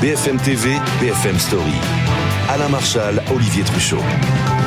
BFM 0.00 0.38
TV, 0.42 0.80
BFM 1.00 1.38
Story. 1.38 1.78
Alain 2.48 2.70
Marchal, 2.70 3.18
Olivier 3.30 3.64
Truchot. 3.64 4.61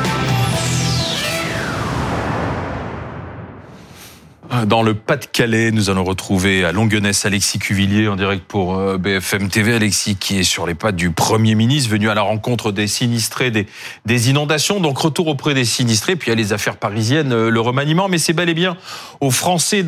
Dans 4.66 4.82
le 4.82 4.94
Pas-de-Calais, 4.94 5.70
nous 5.72 5.90
allons 5.90 6.04
retrouver 6.04 6.64
à 6.64 6.70
Longuenesse 6.70 7.26
Alexis 7.26 7.58
Cuvillier 7.58 8.08
en 8.08 8.16
direct 8.16 8.44
pour 8.46 8.76
euh, 8.76 8.96
BFM 8.96 9.48
TV. 9.48 9.74
Alexis 9.74 10.16
qui 10.16 10.38
est 10.38 10.44
sur 10.44 10.66
les 10.66 10.74
pattes 10.74 10.96
du 10.96 11.10
Premier 11.10 11.54
ministre, 11.54 11.90
venu 11.90 12.08
à 12.08 12.14
la 12.14 12.22
rencontre 12.22 12.70
des 12.70 12.86
sinistrés 12.86 13.50
des, 13.50 14.30
inondations. 14.30 14.80
Donc 14.80 14.98
retour 14.98 15.26
auprès 15.26 15.54
des 15.54 15.64
sinistrés, 15.64 16.16
puis 16.16 16.30
a 16.30 16.34
les 16.34 16.52
affaires 16.52 16.76
parisiennes, 16.76 17.32
euh, 17.32 17.50
le 17.50 17.60
remaniement. 17.60 18.08
Mais 18.08 18.18
c'est 18.18 18.32
bel 18.32 18.48
et 18.48 18.54
bien 18.54 18.76
aux 19.20 19.30
Français 19.30 19.84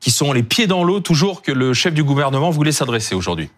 qui 0.00 0.10
sont 0.10 0.32
les 0.32 0.42
pieds 0.42 0.66
dans 0.66 0.84
l'eau 0.84 1.00
toujours 1.00 1.42
que 1.42 1.52
le 1.52 1.74
chef 1.74 1.92
du 1.92 2.04
gouvernement 2.04 2.50
voulait 2.50 2.72
s'adresser 2.72 3.14
aujourd'hui. 3.14 3.50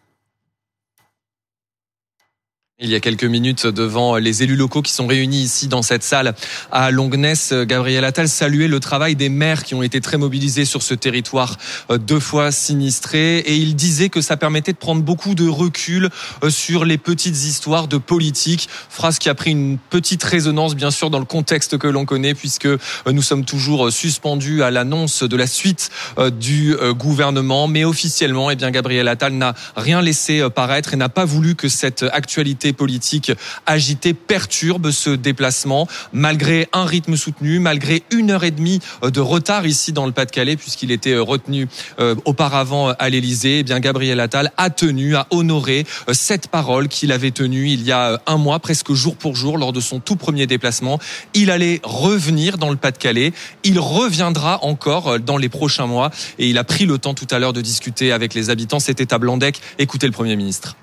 Il 2.81 2.91
y 2.91 2.95
a 2.95 3.01
quelques 3.01 3.25
minutes, 3.25 3.67
devant 3.67 4.19
les 4.19 4.45
élus 4.45 4.55
locaux 4.55 4.83
qui 4.83 4.93
sont 4.93 5.09
réunis 5.09 5.43
ici 5.43 5.67
dans 5.67 5.83
cette 5.83 6.05
salle 6.05 6.37
à 6.71 6.93
Longness, 6.93 7.53
Gabriel 7.53 8.05
Attal 8.05 8.29
saluait 8.29 8.69
le 8.69 8.79
travail 8.79 9.17
des 9.17 9.29
maires 9.29 9.65
qui 9.65 9.75
ont 9.75 9.83
été 9.83 10.01
très 10.01 10.17
mobilisés 10.17 10.65
sur 10.65 10.83
ce 10.83 10.95
territoire 10.95 11.57
euh, 11.91 11.99
deux 11.99 12.21
fois 12.21 12.53
sinistré 12.53 13.39
et 13.39 13.57
il 13.57 13.75
disait 13.75 14.11
que 14.11 14.21
ça 14.21 14.37
permettait 14.37 14.73
de 14.73 14.79
prendre 14.79 15.03
beaucoup 15.03 15.35
de 15.35 15.49
recul 15.49 16.09
euh, 16.45 16.51
sur 16.51 16.85
les 16.85 16.99
petites 16.99 17.35
histoires 17.35 17.89
de 17.89 17.97
politique. 17.97 18.69
Phrase 18.89 19.19
qui 19.19 19.29
a 19.29 19.35
pris 19.35 19.51
une 19.51 19.79
petite 19.91 20.23
résonance, 20.23 20.77
bien 20.77 20.93
sûr, 20.93 21.11
dans 21.11 21.19
le 21.19 21.25
contexte 21.25 21.79
que 21.79 21.89
l'on 21.89 22.05
connaît 22.05 22.35
puisque 22.35 22.67
euh, 22.67 22.79
nous 23.07 23.23
sommes 23.23 23.45
toujours 23.45 23.91
suspendus 23.91 24.63
à 24.63 24.71
l'annonce 24.71 25.25
de 25.25 25.37
la 25.37 25.49
suite 25.49 25.91
du 26.39 26.77
gouvernement. 26.97 27.67
Mais 27.67 27.85
officiellement, 27.85 28.53
eh 28.53 28.57
bien, 28.57 28.71
Gabriel 28.71 29.09
Attal 29.09 29.33
n'a 29.33 29.55
rien 29.75 30.01
laissé 30.01 30.47
paraître 30.55 30.95
et 30.95 30.97
n'a 30.97 31.09
pas 31.09 31.25
voulu 31.25 31.57
que 31.57 31.69
cette 31.69 32.05
actualité 32.13 32.68
politique 32.73 33.33
agitée 33.67 34.15
perturbe 34.15 34.91
ce 34.91 35.11
déplacement, 35.11 35.89
malgré 36.13 36.69
un 36.73 36.85
rythme 36.85 37.17
soutenu, 37.17 37.59
malgré 37.59 38.03
une 38.11 38.31
heure 38.31 38.45
et 38.45 38.51
demie 38.51 38.81
de 39.03 39.21
retard 39.21 39.67
ici 39.67 39.93
dans 39.93 40.07
le 40.07 40.13
Pas-de-Calais, 40.13 40.57
puisqu'il 40.57 40.91
était 40.91 41.17
retenu 41.17 41.69
euh, 42.01 42.15
auparavant 42.25 42.91
à 42.99 43.09
l'Élysée. 43.09 43.61
Eh 43.61 43.63
bien, 43.63 43.81
Gabriel 43.81 44.21
Attal 44.21 44.53
a 44.57 44.71
tenu 44.71 45.17
à 45.17 45.27
honorer 45.31 45.87
euh, 46.09 46.13
cette 46.13 46.49
parole 46.49 46.89
qu'il 46.89 47.13
avait 47.13 47.31
tenue 47.31 47.69
il 47.69 47.83
y 47.83 47.93
a 47.93 48.21
un 48.27 48.37
mois, 48.37 48.59
presque 48.59 48.93
jour 48.93 49.17
pour 49.17 49.37
jour, 49.37 49.59
lors 49.59 49.73
de 49.73 49.81
son 49.81 50.01
tout 50.01 50.17
premier 50.17 50.47
déplacement. 50.47 50.99
Il 51.35 51.51
allait 51.51 51.81
revenir 51.83 52.59
dans 52.59 52.71
le 52.71 52.77
Pas-de-Calais. 52.77 53.33
Il 53.65 53.79
reviendra 53.79 54.65
encore 54.65 55.09
euh, 55.09 55.19
dans 55.19 55.37
les 55.37 55.49
prochains 55.49 55.87
mois. 55.87 56.11
Et 56.39 56.49
il 56.49 56.59
a 56.59 56.65
pris 56.65 56.87
le 56.87 56.99
temps 56.99 57.15
tout 57.15 57.29
à 57.31 57.39
l'heure 57.39 57.53
de 57.53 57.61
discuter 57.61 58.13
avec 58.13 58.35
les 58.35 58.51
habitants. 58.51 58.81
C'était 58.81 59.13
à 59.13 59.19
Blandec. 59.19 59.61
Écoutez 59.79 60.07
le 60.07 60.13
Premier 60.13 60.37
ministre. 60.37 60.77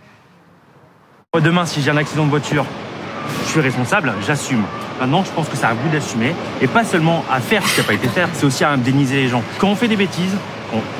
Demain, 1.41 1.65
si 1.65 1.81
j'ai 1.81 1.91
un 1.91 1.97
accident 1.97 2.23
de 2.25 2.29
voiture, 2.29 2.65
je 3.43 3.49
suis 3.49 3.59
responsable, 3.59 4.13
j'assume. 4.25 4.63
Maintenant, 4.99 5.23
je 5.25 5.31
pense 5.31 5.49
que 5.49 5.57
ça 5.57 5.67
a 5.67 5.73
goût 5.73 5.89
d'assumer 5.91 6.33
et 6.61 6.67
pas 6.67 6.85
seulement 6.85 7.25
à 7.29 7.41
faire 7.41 7.61
ce 7.67 7.75
qui 7.75 7.81
n'a 7.81 7.87
pas 7.87 7.93
été 7.93 8.07
fait, 8.07 8.25
c'est 8.33 8.45
aussi 8.45 8.63
à 8.63 8.71
indemniser 8.71 9.17
les 9.17 9.27
gens. 9.27 9.43
Quand 9.59 9.67
on 9.67 9.75
fait 9.75 9.89
des 9.89 9.97
bêtises, 9.97 10.35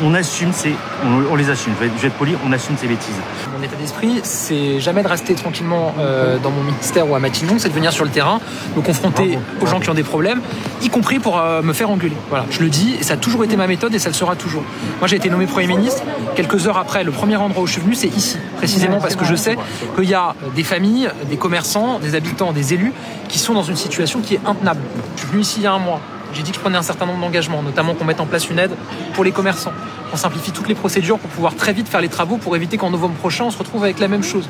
on, 0.04 0.14
assume, 0.14 0.52
c'est, 0.54 0.74
on, 1.04 1.36
les 1.36 1.50
assume. 1.50 1.74
Je 1.80 2.02
vais, 2.02 2.08
être 2.08 2.16
poli, 2.16 2.36
on 2.46 2.52
assume 2.52 2.78
ces 2.78 2.88
bêtises. 2.88 3.16
Mon 3.56 3.64
état 3.64 3.76
d'esprit, 3.76 4.22
c'est 4.24 4.80
jamais 4.80 5.04
de 5.04 5.08
rester 5.08 5.34
tranquillement 5.36 5.94
euh, 6.00 6.38
dans 6.40 6.52
mon 6.52 6.64
ministère 6.64 7.10
ou 7.10 7.16
à 7.16 7.20
Matignon, 7.20 7.56
c'est 7.58 7.70
de 7.70 7.74
venir 7.74 7.92
sur 7.92 8.06
le 8.06 8.12
terrain, 8.12 8.40
me 8.76 8.82
confronter 8.82 9.38
aux 9.62 9.66
gens 9.66 9.80
qui 9.80 9.90
ont 9.90 9.94
des 9.94 10.04
problèmes, 10.04 10.42
y 10.82 10.90
compris 10.90 11.20
pour 11.20 11.40
euh, 11.40 11.62
me 11.62 11.74
faire 11.74 11.90
engueuler. 11.90 12.18
Voilà, 12.30 12.46
je 12.50 12.62
le 12.62 12.70
dis, 12.70 12.96
et 13.00 13.04
ça 13.04 13.16
a 13.16 13.18
toujours 13.18 13.44
été 13.44 13.56
ma 13.56 13.68
méthode 13.68 13.94
et 13.94 14.00
ça 14.00 14.10
le 14.10 14.16
sera 14.16 14.36
toujours. 14.36 14.64
Moi, 15.00 15.08
j'ai 15.08 15.18
été 15.18 15.30
nommé 15.30 15.46
Premier 15.48 15.68
ministre. 15.68 16.04
Quelques 16.36 16.68
heures 16.68 16.78
après, 16.78 17.04
le 17.04 17.12
premier 17.12 17.36
endroit 17.36 17.64
où 17.64 17.68
je 17.68 17.74
suis 17.74 17.82
venu, 17.82 17.96
c'est 17.96 18.08
ici, 18.08 18.38
précisément 18.58 19.00
parce 19.00 19.16
que 19.16 19.26
je 19.26 19.36
sais 19.36 19.58
qu'il 19.96 20.10
y 20.10 20.14
a 20.14 20.36
des 20.56 20.64
familles, 20.64 21.10
des 21.30 21.38
commerçants, 21.38 22.00
des 22.00 22.16
habitants, 22.16 22.52
des 22.52 22.74
élus 22.74 22.94
qui 23.30 23.40
sont 23.40 23.54
dans 23.54 23.64
une 23.64 23.76
situation 23.76 24.22
qui 24.22 24.36
est 24.36 24.42
intenable. 24.46 24.82
Je 25.16 25.22
suis 25.22 25.30
venu 25.30 25.42
ici 25.42 25.56
il 25.60 25.64
y 25.64 25.68
a 25.68 25.74
un 25.74 25.80
mois. 25.80 26.02
J'ai 26.36 26.44
dit 26.44 26.52
que 26.52 26.58
je 26.58 26.62
prenais 26.62 26.78
un 26.78 26.84
certain 26.84 27.06
nombre 27.06 27.22
d'engagements, 27.22 27.64
notamment 27.64 27.94
qu'on 27.96 28.04
mette 28.04 28.20
en 28.20 28.26
place 28.26 28.50
une 28.50 28.60
aide 28.60 28.76
pour 29.14 29.24
les 29.24 29.32
commerçants, 29.32 29.72
qu'on 30.12 30.18
simplifie 30.18 30.52
toutes 30.52 30.68
les 30.68 30.76
procédures 30.76 31.18
pour 31.18 31.30
pouvoir 31.30 31.56
très 31.56 31.72
vite 31.72 31.88
faire 31.88 32.02
les 32.02 32.10
travaux 32.10 32.36
pour 32.36 32.58
éviter 32.58 32.78
qu'en 32.78 32.92
novembre 32.92 33.16
prochain, 33.16 33.46
on 33.46 33.52
se 33.52 33.58
retrouve 33.58 33.86
avec 33.86 34.00
la 34.00 34.10
même 34.10 34.24
chose. 34.24 34.50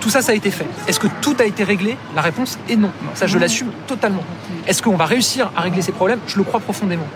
Tout 0.00 0.10
ça, 0.10 0.22
ça 0.22 0.32
a 0.32 0.34
été 0.34 0.50
fait. 0.50 0.66
Est-ce 0.88 0.98
que 0.98 1.06
tout 1.22 1.36
a 1.38 1.44
été 1.44 1.62
réglé? 1.62 1.96
La 2.16 2.20
réponse 2.20 2.58
est 2.68 2.74
non. 2.74 2.90
Ça, 3.14 3.28
je 3.28 3.38
l'assume 3.38 3.70
totalement. 3.86 4.24
Est-ce 4.66 4.82
qu'on 4.82 4.96
va 4.96 5.06
réussir 5.06 5.52
à 5.56 5.60
régler 5.60 5.82
ces 5.82 5.92
problèmes? 5.92 6.18
Je 6.26 6.36
le 6.36 6.42
crois 6.42 6.58
profondément 6.58 7.06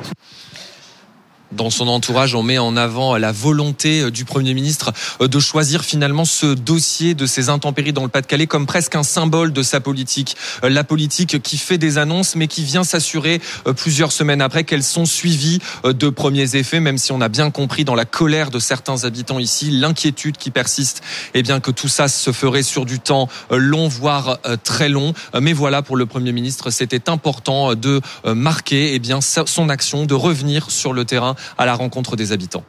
dans 1.52 1.70
son 1.70 1.88
entourage, 1.88 2.34
on 2.34 2.42
met 2.42 2.58
en 2.58 2.76
avant 2.76 3.16
la 3.16 3.32
volonté 3.32 4.02
euh, 4.02 4.10
du 4.10 4.24
Premier 4.24 4.52
ministre 4.52 4.92
euh, 5.20 5.28
de 5.28 5.38
choisir 5.38 5.84
finalement 5.84 6.24
ce 6.24 6.46
dossier 6.54 7.14
de 7.14 7.26
ces 7.26 7.48
intempéries 7.48 7.92
dans 7.92 8.02
le 8.02 8.08
Pas-de-Calais 8.08 8.46
comme 8.46 8.66
presque 8.66 8.94
un 8.94 9.02
symbole 9.02 9.52
de 9.52 9.62
sa 9.62 9.80
politique. 9.80 10.36
Euh, 10.62 10.68
la 10.68 10.84
politique 10.84 11.42
qui 11.42 11.56
fait 11.56 11.78
des 11.78 11.96
annonces 11.96 12.36
mais 12.36 12.48
qui 12.48 12.64
vient 12.64 12.84
s'assurer 12.84 13.40
plusieurs 13.76 14.12
semaines 14.12 14.42
après 14.42 14.64
qu'elles 14.64 14.82
sont 14.82 15.06
suivies 15.06 15.60
de 15.84 16.08
premiers 16.08 16.56
effets, 16.56 16.80
même 16.80 16.98
si 16.98 17.12
on 17.12 17.20
a 17.20 17.28
bien 17.28 17.50
compris 17.50 17.84
dans 17.84 17.94
la 17.94 18.04
colère 18.04 18.50
de 18.50 18.58
certains 18.58 19.04
habitants 19.04 19.38
ici, 19.38 19.70
l'inquiétude 19.70 20.36
qui 20.36 20.50
persiste, 20.50 21.02
et 21.34 21.40
eh 21.40 21.42
bien 21.42 21.60
que 21.60 21.70
tout 21.70 21.88
ça 21.88 22.08
se 22.08 22.32
ferait 22.32 22.62
sur 22.62 22.84
du 22.84 23.00
temps 23.00 23.28
long, 23.50 23.88
voire 23.88 24.38
très 24.64 24.88
long. 24.88 25.14
Mais 25.40 25.52
voilà, 25.52 25.82
pour 25.82 25.96
le 25.96 26.06
Premier 26.06 26.32
ministre, 26.32 26.70
c'était 26.70 27.08
important 27.08 27.74
de 27.74 28.00
marquer 28.24 28.94
eh 28.94 28.98
bien, 28.98 29.20
son 29.20 29.68
action, 29.68 30.04
de 30.04 30.14
revenir 30.14 30.70
sur 30.70 30.92
le 30.92 31.04
terrain 31.04 31.36
à 31.56 31.66
la 31.66 31.74
rencontre 31.74 32.16
des 32.16 32.32
habitants. 32.32 32.64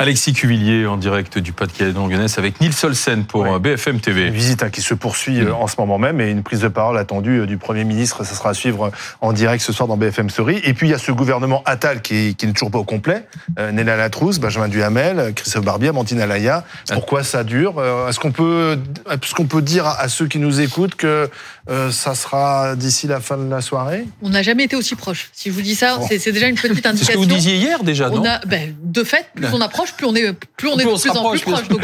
Alexis 0.00 0.32
Cuvillier 0.32 0.86
en 0.86 0.96
direct 0.96 1.36
du 1.36 1.52
Pas-de-Calais 1.52 1.92
de 1.92 2.38
avec 2.38 2.60
Nils 2.62 2.72
Solsen 2.72 3.24
pour 3.24 3.44
euh, 3.44 3.58
BFM 3.58 4.00
TV. 4.00 4.28
Une 4.28 4.32
visite 4.32 4.62
hein, 4.62 4.70
qui 4.70 4.80
se 4.80 4.94
poursuit 4.94 5.40
euh, 5.40 5.52
en 5.52 5.66
ce 5.66 5.74
moment 5.78 5.98
même 5.98 6.22
et 6.22 6.30
une 6.30 6.42
prise 6.42 6.60
de 6.60 6.68
parole 6.68 6.96
attendue 6.96 7.40
euh, 7.40 7.46
du 7.46 7.58
Premier 7.58 7.84
ministre. 7.84 8.24
Ça 8.24 8.34
sera 8.34 8.50
à 8.50 8.54
suivre 8.54 8.92
en 9.20 9.34
direct 9.34 9.62
ce 9.62 9.74
soir 9.74 9.86
dans 9.88 9.98
BFM 9.98 10.30
Story. 10.30 10.58
Et 10.64 10.72
puis 10.72 10.88
il 10.88 10.90
y 10.90 10.94
a 10.94 10.98
ce 10.98 11.12
gouvernement 11.12 11.62
Attal 11.66 12.00
qui, 12.00 12.34
qui 12.34 12.46
n'est 12.46 12.54
toujours 12.54 12.70
pas 12.70 12.78
au 12.78 12.84
complet. 12.84 13.26
Euh, 13.58 13.72
Néla 13.72 13.96
Latrousse, 13.96 14.38
Benjamin 14.38 14.68
Duhamel, 14.68 15.34
Christophe 15.34 15.64
Barbier, 15.64 15.90
Amandine 15.90 16.22
Alaya. 16.22 16.64
Pourquoi 16.94 17.22
ça 17.22 17.44
dure 17.44 17.74
Est-ce 18.08 18.18
qu'on 18.18 18.32
peut, 18.32 18.78
est-ce 19.10 19.34
qu'on 19.34 19.46
peut 19.46 19.60
dire 19.60 19.86
à 19.86 20.08
ceux 20.08 20.28
qui 20.28 20.38
nous 20.38 20.62
écoutent 20.62 20.94
que 20.94 21.28
ça 21.90 22.14
sera 22.14 22.76
d'ici 22.76 23.06
la 23.06 23.20
fin 23.20 23.36
de 23.36 23.48
la 23.48 23.60
soirée 23.60 24.04
On 24.22 24.30
n'a 24.30 24.42
jamais 24.42 24.64
été 24.64 24.76
aussi 24.76 24.96
proche. 24.96 25.30
Si 25.32 25.50
je 25.50 25.54
vous 25.54 25.62
dis 25.62 25.74
ça, 25.74 25.98
c'est 26.08 26.32
déjà 26.32 26.48
une 26.48 26.56
petite 26.56 26.84
indication. 26.84 26.96
C'est 26.96 27.04
ce 27.04 27.12
que 27.12 27.18
vous 27.18 27.24
disiez 27.26 27.56
hier 27.56 27.84
déjà, 27.84 28.08
non 28.10 28.20
on 28.20 28.24
a, 28.24 28.38
ben, 28.40 28.74
De 28.82 29.04
fait, 29.04 29.26
plus 29.34 29.46
on 29.52 29.60
approche, 29.60 29.92
plus 29.92 30.06
on 30.06 30.14
est 30.14 30.32
plus 30.32 30.68
on 30.68 30.78
est 30.78 30.84
de 30.84 31.00
plus 31.00 31.10
en 31.10 31.30
plus 31.30 31.40
proche. 31.40 31.68
Donc 31.68 31.82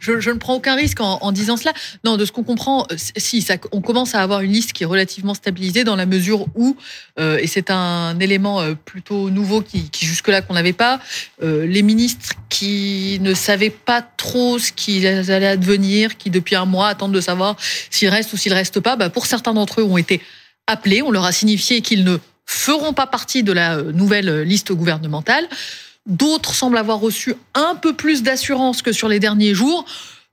je, 0.00 0.20
je, 0.20 0.30
ne 0.30 0.36
prends 0.38 0.54
aucun 0.54 0.74
risque 0.74 1.00
en, 1.00 1.18
en, 1.22 1.32
disant 1.32 1.56
cela. 1.56 1.72
Non, 2.04 2.16
de 2.16 2.24
ce 2.24 2.32
qu'on 2.32 2.42
comprend, 2.42 2.86
euh, 2.90 2.96
si 3.16 3.42
ça, 3.42 3.54
on 3.72 3.80
commence 3.80 4.14
à 4.14 4.20
avoir 4.20 4.40
une 4.40 4.52
liste 4.52 4.72
qui 4.72 4.82
est 4.82 4.86
relativement 4.86 5.34
stabilisée 5.34 5.84
dans 5.84 5.96
la 5.96 6.06
mesure 6.06 6.46
où, 6.54 6.76
euh, 7.18 7.38
et 7.38 7.46
c'est 7.46 7.70
un 7.70 8.18
élément 8.20 8.60
euh, 8.60 8.74
plutôt 8.74 9.30
nouveau 9.30 9.60
qui, 9.60 9.90
qui 9.90 10.06
jusque-là 10.06 10.42
qu'on 10.42 10.54
n'avait 10.54 10.72
pas, 10.72 11.00
euh, 11.42 11.66
les 11.66 11.82
ministres 11.82 12.34
qui 12.48 13.18
ne 13.20 13.34
savaient 13.34 13.70
pas 13.70 14.02
trop 14.02 14.58
ce 14.58 14.72
qui 14.72 15.06
allait 15.06 15.46
advenir, 15.46 16.16
qui 16.16 16.30
depuis 16.30 16.56
un 16.56 16.64
mois 16.64 16.88
attendent 16.88 17.12
de 17.12 17.20
savoir 17.20 17.56
s'ils 17.90 18.08
restent 18.08 18.32
ou 18.32 18.36
s'ils 18.36 18.54
restent 18.54 18.80
pas, 18.80 18.96
bah, 18.96 19.10
pour 19.10 19.26
certains 19.28 19.54
d'entre 19.54 19.80
eux 19.80 19.84
ont 19.84 19.98
été 19.98 20.20
appelés. 20.66 21.02
On 21.02 21.10
leur 21.10 21.24
a 21.24 21.32
signifié 21.32 21.80
qu'ils 21.80 22.04
ne 22.04 22.18
feront 22.46 22.92
pas 22.92 23.06
partie 23.06 23.42
de 23.42 23.52
la 23.52 23.82
nouvelle 23.82 24.42
liste 24.42 24.72
gouvernementale. 24.72 25.48
D'autres 26.06 26.54
semblent 26.54 26.78
avoir 26.78 26.98
reçu 26.98 27.34
un 27.54 27.74
peu 27.74 27.92
plus 27.92 28.22
d'assurance 28.22 28.80
que 28.82 28.92
sur 28.92 29.08
les 29.08 29.20
derniers 29.20 29.54
jours. 29.54 29.84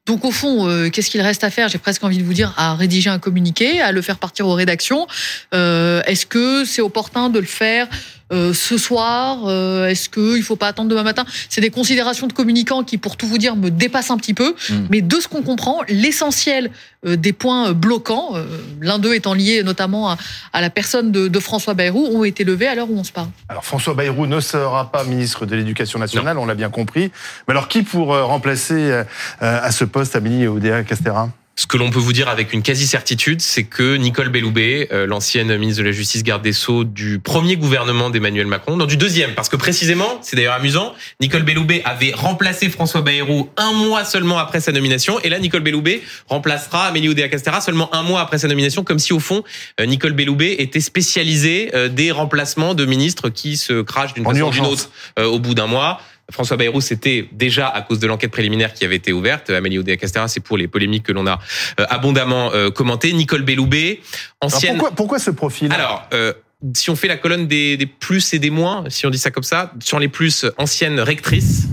Donc 0.06 0.24
au 0.24 0.32
fond, 0.32 0.68
euh, 0.68 0.90
qu'est-ce 0.90 1.10
qu'il 1.10 1.22
reste 1.22 1.44
à 1.44 1.50
faire? 1.50 1.68
J'ai 1.68 1.80
presque 1.80 2.04
envie 2.04 2.20
de 2.20 2.24
vous 2.24 2.34
dire 2.34 2.54
à 2.58 2.76
rédiger 2.76 3.10
un 3.10 3.20
communiqué, 3.20 3.82
à 3.82 3.92
le 3.92 4.02
faire 4.02 4.18
partir 4.18 4.48
aux 4.48 4.54
rédactions. 4.54 5.08
Euh, 5.54 6.02
Est-ce 6.06 6.26
que 6.26 6.64
c'est 6.64 6.82
opportun 6.82 7.30
de 7.30 7.40
le 7.40 7.46
faire? 7.46 7.88
Euh, 8.32 8.54
ce 8.54 8.78
soir 8.78 9.44
euh, 9.46 9.88
Est-ce 9.88 10.10
qu'il 10.10 10.38
ne 10.38 10.42
faut 10.42 10.56
pas 10.56 10.68
attendre 10.68 10.90
demain 10.90 11.04
matin? 11.04 11.26
C'est 11.50 11.62
des 11.62 11.70
considérations 11.70 12.26
de 12.26 12.34
communicants 12.34 12.84
qui, 12.84 12.98
pour 12.98 13.18
tout 13.18 13.28
vous 13.28 13.38
dire, 13.38 13.56
me 13.56 13.70
dépassent 13.70 14.10
un 14.10 14.18
petit 14.18 14.34
peu. 14.34 14.56
Mm. 14.70 14.74
Mais 14.90 15.02
de 15.02 15.20
ce 15.20 15.28
qu'on 15.28 15.44
comprend, 15.44 15.82
l'essentiel 15.88 16.72
euh, 17.06 17.16
des 17.16 17.34
points 17.34 17.74
bloquants, 17.74 18.34
l'un 18.82 18.98
d'eux 18.98 19.14
étant 19.14 19.34
lié 19.34 19.62
notamment 19.64 20.10
à, 20.10 20.18
à 20.54 20.62
la 20.62 20.70
personne 20.70 21.12
de, 21.12 21.28
de, 21.28 21.40
François 21.40 21.76
Bayrou, 21.76 22.08
ont 22.08 22.24
été 22.24 22.44
levés 22.44 22.68
à 22.68 22.74
l'heure 22.74 22.90
où 22.90 22.98
on 22.98 23.04
se 23.04 23.12
parle. 23.12 23.28
Alors 23.48 23.64
François 23.64 23.94
Bayrou 23.94 24.26
ne 24.26 24.40
sera 24.40 24.92
pas 24.92 25.04
ministre 25.04 25.46
de 25.46 25.56
l'Éducation 25.56 26.00
nationale, 26.00 26.38
on 26.38 26.46
l'a 26.46 26.56
bien 26.56 26.70
compris. 26.70 27.12
Mais 27.48 27.52
alors 27.52 27.68
qui 27.68 27.84
pour 27.84 28.08
remplacer 28.08 29.04
à 29.40 29.72
ce 29.72 29.86
poste 29.86 30.16
Amélie 30.16 30.48
Oudéa 30.48 30.84
Castera 30.84 31.30
ce 31.58 31.68
que 31.68 31.78
l'on 31.78 31.90
peut 31.90 32.00
vous 32.00 32.12
dire 32.12 32.28
avec 32.28 32.52
une 32.52 32.62
quasi-certitude, 32.62 33.40
c'est 33.42 33.64
que 33.64 33.96
Nicole 33.96 34.28
Belloubet, 34.28 34.90
euh, 34.92 35.08
l'ancienne 35.08 35.58
ministre 35.58 35.82
de 35.82 35.88
la 35.88 35.94
Justice, 35.94 36.22
garde 36.22 36.42
des 36.42 36.52
Sceaux 36.52 36.84
du 36.84 37.20
premier 37.20 37.56
gouvernement 37.56 38.10
d'Emmanuel 38.10 38.48
Macron, 38.48 38.76
non 38.76 38.86
du 38.86 38.98
deuxième, 38.98 39.34
parce 39.36 39.48
que 39.48 39.56
précisément, 39.56 40.20
c'est 40.22 40.36
d'ailleurs 40.36 40.56
amusant, 40.56 40.94
Nicole 41.22 41.44
Belloubet 41.44 41.82
avait 41.86 42.12
remplacé 42.14 42.70
François 42.70 43.02
Bayrou 43.02 43.50
un 43.56 43.72
mois 43.72 44.04
seulement 44.04 44.38
après 44.38 44.60
sa 44.60 44.74
nomination, 44.74 45.18
et 45.22 45.30
là, 45.30 45.40
Nicole 45.40 45.62
Belloubet 45.62 46.02
remplacera 46.28 46.88
Amélie 46.88 47.08
Oudéa-Castéra 47.08 47.62
seulement 47.62 47.94
un 47.96 48.04
mois 48.04 48.20
après 48.20 48.38
sa 48.38 48.50
nomination, 48.50 48.84
comme 48.84 49.00
si 49.00 49.14
au 49.14 49.22
fond, 49.22 49.44
euh, 49.80 49.86
Nicole 49.86 50.14
Belloubet 50.14 50.56
était 50.60 50.82
spécialisée 50.82 51.72
euh, 51.74 51.88
des 51.88 52.12
remplacements 52.12 52.74
de 52.74 52.86
ministres 52.86 53.30
qui 53.30 53.56
se 53.56 53.82
crachent 53.82 54.14
d'une 54.14 54.26
façon 54.26 54.42
ou 54.42 54.52
d'une 54.52 54.66
autre 54.66 54.90
au 55.18 55.40
bout 55.40 55.54
d'un 55.54 55.68
mois. 55.68 56.02
François 56.32 56.58
Bayrou, 56.58 56.82
c'était 56.82 57.30
déjà 57.32 57.68
à 57.68 57.82
cause 57.82 58.00
de 58.00 58.08
l'enquête 58.08 58.32
préliminaire 58.32 58.74
qui 58.74 58.84
avait 58.84 58.96
été 58.96 59.14
ouverte. 59.14 59.50
Amélie 59.52 59.78
Oudéa-Castéra, 59.78 60.28
c'est 60.28 60.40
pour 60.40 60.58
les 60.58 60.68
polémiques 60.68 61.04
que 61.04 61.12
l'on 61.12 61.28
a 61.28 61.40
euh, 61.80 61.86
abondamment 61.90 62.52
euh, 62.54 62.72
commentées. 62.72 63.14
Nicole 63.14 63.44
Belloubet, 63.44 64.00
ancienne... 64.42 64.72
Alors 64.72 64.80
pourquoi, 64.80 64.96
pourquoi 64.96 65.20
ce 65.20 65.32
profil? 65.32 65.72
Alors, 65.72 66.08
euh, 66.14 66.34
si 66.74 66.90
on 66.90 66.96
fait 66.96 67.08
la 67.08 67.18
colonne 67.18 67.48
des, 67.48 67.78
des, 67.78 67.86
plus 67.86 68.34
et 68.34 68.40
des 68.40 68.50
moins, 68.50 68.86
si 68.90 69.06
on 69.06 69.12
dit 69.12 69.20
ça 69.20 69.30
comme 69.30 69.44
ça, 69.44 69.72
sur 69.80 70.00
les 70.00 70.08
plus, 70.08 70.46
ancienne 70.58 71.00
rectrice 71.00 71.68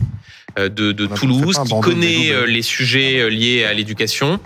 euh, 0.59 0.69
de, 0.69 0.93
de 0.93 1.07
Toulouse, 1.07 1.59
qui 1.67 1.81
connaît 1.81 2.47
les 2.47 2.63
sujets 2.63 3.31
liés 3.31 3.65
à 3.65 3.73
l'éducation, 3.73 4.39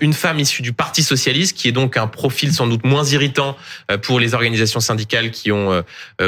une 0.00 0.12
femme 0.12 0.38
issue 0.38 0.62
du 0.62 0.72
Parti 0.72 1.02
socialiste, 1.02 1.56
qui 1.56 1.68
est 1.68 1.72
donc 1.72 1.96
un 1.96 2.06
profil 2.06 2.52
sans 2.52 2.66
doute 2.66 2.84
moins 2.84 3.04
irritant 3.04 3.56
pour 4.02 4.20
les 4.20 4.34
organisations 4.34 4.80
syndicales 4.80 5.30
qui 5.30 5.52
ont, 5.52 5.84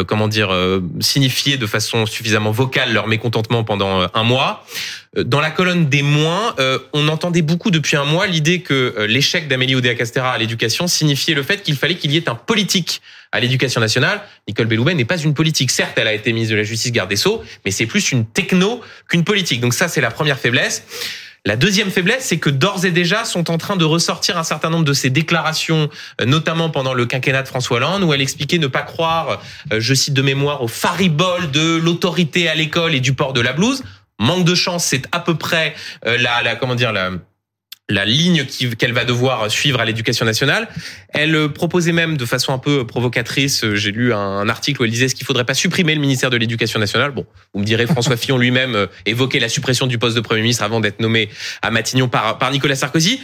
comment 0.07 0.29
dire, 0.29 0.51
signifié 1.01 1.57
de 1.57 1.67
façon 1.67 2.07
suffisamment 2.07 2.51
vocale 2.51 2.93
leur 2.93 3.09
mécontentement 3.09 3.65
pendant 3.65 4.09
un 4.13 4.23
mois. 4.23 4.67
Dans 5.17 5.41
la 5.41 5.51
colonne 5.51 5.89
des 5.89 6.03
moins, 6.03 6.55
on 6.93 7.09
entendait 7.09 7.43
beaucoup 7.43 7.71
depuis 7.71 7.97
un 7.97 8.05
mois 8.05 8.27
l'idée 8.27 8.61
que 8.61 9.07
l'échec 9.09 9.49
d'Amélie 9.49 9.75
Oudéa-Castéra 9.75 10.33
à 10.33 10.39
l'éducation 10.39 10.87
signifiait 10.87 11.35
le 11.35 11.43
fait 11.43 11.63
qu'il 11.63 11.77
fallait 11.77 11.97
qu'il 11.97 12.13
y 12.13 12.17
ait 12.17 12.29
un 12.29 12.35
politique 12.35 13.01
à 13.33 13.41
l'éducation 13.41 13.81
nationale. 13.81 14.23
Nicole 14.47 14.67
Belloubet 14.67 14.95
n'est 14.95 15.05
pas 15.05 15.19
une 15.19 15.35
politique. 15.35 15.71
Certes, 15.71 15.93
elle 15.97 16.09
a 16.09 16.15
été 16.15 16.33
ministre 16.33 16.53
de 16.53 16.59
la 16.59 16.63
Justice, 16.63 16.93
garde 16.93 17.11
des 17.11 17.17
Sceaux, 17.17 17.43
mais 17.65 17.71
c'est 17.71 17.85
plus 17.87 18.13
une 18.13 18.25
techno 18.25 18.81
qu'une 19.09 19.25
politique. 19.25 19.61
Donc 19.61 19.75
ça, 19.75 19.89
c'est 19.89 20.01
la 20.01 20.11
première 20.11 20.39
faiblesse. 20.39 20.85
La 21.45 21.57
deuxième 21.57 21.91
faiblesse, 21.91 22.27
c'est 22.27 22.39
que 22.39 22.51
d'ores 22.51 22.85
et 22.85 22.91
déjà 22.91 23.25
sont 23.25 23.51
en 23.51 23.59
train 23.59 23.77
de 23.77 23.85
ressortir 23.85 24.37
un 24.39 24.45
certain 24.45 24.71
nombre 24.71 24.85
de 24.85 24.93
ses 24.93 25.11
déclarations, 25.11 25.89
notamment 26.25 26.69
pendant 26.69 26.95
le 26.95 27.07
quinquennat 27.07 27.43
de 27.43 27.49
François 27.49 27.79
Hollande, 27.79 28.03
où 28.03 28.13
elle 28.13 28.21
expliquait 28.21 28.59
ne 28.59 28.67
pas 28.67 28.83
croire, 28.83 29.41
je 29.71 29.95
cite 29.95 30.15
de 30.15 30.23
mémoire, 30.23 30.63
au 30.63 30.69
faribole 30.69 31.51
de 31.51 31.77
l'autorité 31.77 32.49
à 32.49 32.55
l'école 32.55 32.95
et 32.95 33.01
du 33.01 33.15
port 33.15 33.33
de 33.33 33.41
la 33.41 33.53
blouse. 33.53 33.83
Manque 34.19 34.45
de 34.45 34.55
chance, 34.55 34.85
c'est 34.85 35.05
à 35.13 35.21
peu 35.21 35.37
près 35.37 35.75
la, 36.05 36.43
la 36.43 36.57
comment 36.57 36.75
dire 36.75 36.93
la 36.93 37.13
la 37.89 38.05
ligne 38.05 38.45
qu'elle 38.79 38.93
va 38.93 39.05
devoir 39.05 39.51
suivre 39.51 39.81
à 39.81 39.85
l'éducation 39.85 40.27
nationale. 40.27 40.69
Elle 41.09 41.51
proposait 41.53 41.93
même 41.93 42.17
de 42.17 42.27
façon 42.27 42.53
un 42.53 42.59
peu 42.59 42.87
provocatrice, 42.87 43.65
j'ai 43.75 43.93
lu 43.93 44.13
un 44.13 44.49
article 44.49 44.83
où 44.83 44.85
elle 44.85 44.91
disait 44.91 45.09
ce 45.09 45.15
qu'il 45.15 45.27
faudrait 45.27 45.45
pas 45.45 45.55
supprimer 45.55 45.95
le 45.95 46.01
ministère 46.01 46.31
de 46.31 46.37
l'éducation 46.37 46.79
nationale. 46.79 47.13
Bon, 47.13 47.25
vous 47.55 47.61
me 47.61 47.65
direz 47.65 47.87
François 47.99 48.17
Fillon 48.17 48.37
lui-même 48.37 48.89
évoquait 49.07 49.41
la 49.41 49.49
suppression 49.49 49.87
du 49.87 49.99
poste 49.99 50.17
de 50.17 50.21
Premier 50.21 50.43
ministre 50.43 50.63
avant 50.63 50.81
d'être 50.81 51.01
nommé 51.01 51.31
à 51.63 51.71
Matignon 51.71 52.09
par, 52.09 52.39
par 52.39 52.51
Nicolas 52.51 52.77
Sarkozy. 52.77 53.21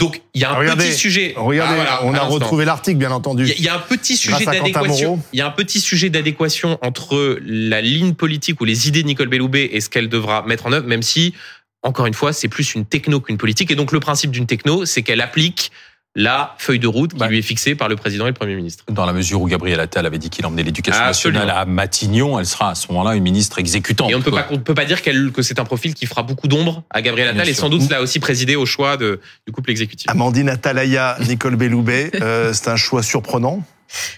Donc 0.00 0.22
il 0.32 0.40
y 0.40 0.44
a 0.44 0.52
un 0.52 0.54
regardez, 0.54 0.86
petit 0.86 0.96
sujet. 0.96 1.34
Regardez, 1.36 1.74
ah, 1.78 2.00
voilà, 2.00 2.04
on 2.04 2.14
a 2.14 2.22
retrouvé 2.22 2.64
l'article, 2.64 2.96
bien 2.96 3.10
entendu. 3.10 3.46
Il 3.58 3.62
y, 3.62 3.68
a 3.68 3.74
un 3.74 3.80
petit 3.80 4.16
sujet 4.16 4.46
d'adéquation. 4.46 5.22
Il 5.34 5.38
y 5.38 5.42
a 5.42 5.46
un 5.46 5.50
petit 5.50 5.78
sujet 5.78 6.08
d'adéquation 6.08 6.78
entre 6.80 7.38
la 7.44 7.82
ligne 7.82 8.14
politique 8.14 8.62
ou 8.62 8.64
les 8.64 8.88
idées 8.88 9.02
de 9.02 9.08
Nicole 9.08 9.28
Belloubet 9.28 9.68
et 9.72 9.80
ce 9.82 9.90
qu'elle 9.90 10.08
devra 10.08 10.42
mettre 10.46 10.64
en 10.64 10.72
œuvre, 10.72 10.86
même 10.86 11.02
si 11.02 11.34
encore 11.82 12.06
une 12.06 12.14
fois, 12.14 12.32
c'est 12.32 12.48
plus 12.48 12.74
une 12.74 12.84
techno 12.84 13.20
qu'une 13.20 13.38
politique. 13.38 13.70
Et 13.70 13.74
donc, 13.74 13.92
le 13.92 14.00
principe 14.00 14.30
d'une 14.30 14.46
techno, 14.46 14.84
c'est 14.84 15.02
qu'elle 15.02 15.20
applique 15.20 15.70
la 16.16 16.56
feuille 16.58 16.80
de 16.80 16.88
route 16.88 17.12
qui 17.12 17.18
Bah. 17.20 17.28
lui 17.28 17.38
est 17.38 17.42
fixée 17.42 17.76
par 17.76 17.88
le 17.88 17.94
président 17.94 18.24
et 18.24 18.30
le 18.30 18.34
Premier 18.34 18.56
ministre. 18.56 18.84
Dans 18.90 19.06
la 19.06 19.12
mesure 19.12 19.40
où 19.40 19.46
Gabriel 19.46 19.78
Attal 19.78 20.04
avait 20.06 20.18
dit 20.18 20.28
qu'il 20.28 20.44
emmenait 20.44 20.64
l'éducation 20.64 21.00
Absolument. 21.04 21.38
nationale 21.44 21.62
à 21.62 21.66
Matignon, 21.66 22.36
elle 22.40 22.46
sera 22.46 22.70
à 22.70 22.74
ce 22.74 22.88
moment-là 22.90 23.14
une 23.14 23.22
ministre 23.22 23.60
exécutante. 23.60 24.10
Et 24.10 24.14
on 24.16 24.18
ne 24.18 24.24
peut 24.24 24.32
pas, 24.32 24.48
on 24.50 24.58
peut 24.58 24.74
pas 24.74 24.84
dire 24.86 25.00
que 25.02 25.42
c'est 25.42 25.60
un 25.60 25.64
profil 25.64 25.94
qui 25.94 26.06
fera 26.06 26.24
beaucoup 26.24 26.48
d'ombre 26.48 26.82
à 26.90 27.00
Gabriel 27.00 27.28
Bien 27.28 27.36
Attal 27.38 27.48
et 27.48 27.54
sûr. 27.54 27.60
sans 27.60 27.68
doute 27.68 27.82
cela 27.82 27.98
a 27.98 28.00
aussi 28.00 28.18
présidé 28.18 28.56
au 28.56 28.66
choix 28.66 28.96
de, 28.96 29.20
du 29.46 29.52
couple 29.52 29.70
exécutif. 29.70 30.10
Amandine 30.10 30.48
Atalaya, 30.48 31.16
Nicole 31.28 31.54
Belloubet, 31.54 32.10
euh, 32.20 32.52
c'est 32.52 32.68
un 32.68 32.76
choix 32.76 33.04
surprenant. 33.04 33.62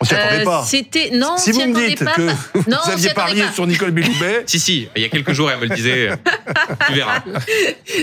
On 0.00 0.04
s'y 0.04 0.14
attendait 0.14 0.42
Euh, 0.42 0.44
pas. 0.44 0.64
C'était 0.66 1.10
non, 1.12 1.36
si 1.38 1.52
vous 1.52 1.64
me 1.66 1.86
dites 1.88 2.04
pas. 2.04 2.12
que 2.12 2.22
Non, 2.68 2.76
vous 2.84 2.90
aviez 2.90 3.10
parié 3.10 3.44
sur 3.54 3.66
Nicole 3.66 3.90
Belloubet, 3.92 4.42
Si, 4.46 4.60
si, 4.60 4.88
il 4.96 5.02
y 5.02 5.04
a 5.04 5.08
quelques 5.08 5.32
jours, 5.32 5.50
elle 5.50 5.58
me 5.60 5.66
le 5.66 5.74
disait. 5.74 6.10
tu 6.88 6.92
verras. 6.94 7.22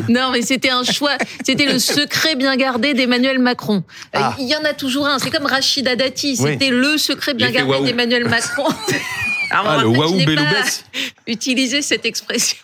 Non, 0.07 0.31
mais 0.31 0.41
c'était 0.41 0.69
un 0.71 0.83
choix. 0.83 1.17
C'était 1.45 1.65
le 1.65 1.77
secret 1.79 2.35
bien 2.35 2.55
gardé 2.55 2.93
d'Emmanuel 2.93 3.39
Macron. 3.39 3.83
Euh, 4.15 4.19
Ah. 4.21 4.35
Il 4.39 4.47
y 4.47 4.55
en 4.55 4.63
a 4.63 4.73
toujours 4.73 5.07
un. 5.07 5.19
C'est 5.19 5.29
comme 5.31 5.45
Rachida 5.45 5.95
Dati. 5.95 6.35
Oui. 6.39 6.51
C'était 6.53 6.69
le 6.71 6.97
secret 6.97 7.33
bien 7.33 7.51
gardé 7.51 7.79
d'Emmanuel 7.85 8.27
Macron. 8.27 8.67
Alors, 9.51 9.65
Ah, 9.67 9.77
en 9.77 9.81
le 9.81 9.91
fait, 9.91 9.97
waouh 9.99 10.25
Belloubet. 10.25 10.63
utilisé 11.27 11.81
cette 11.81 12.05
expression. 12.05 12.57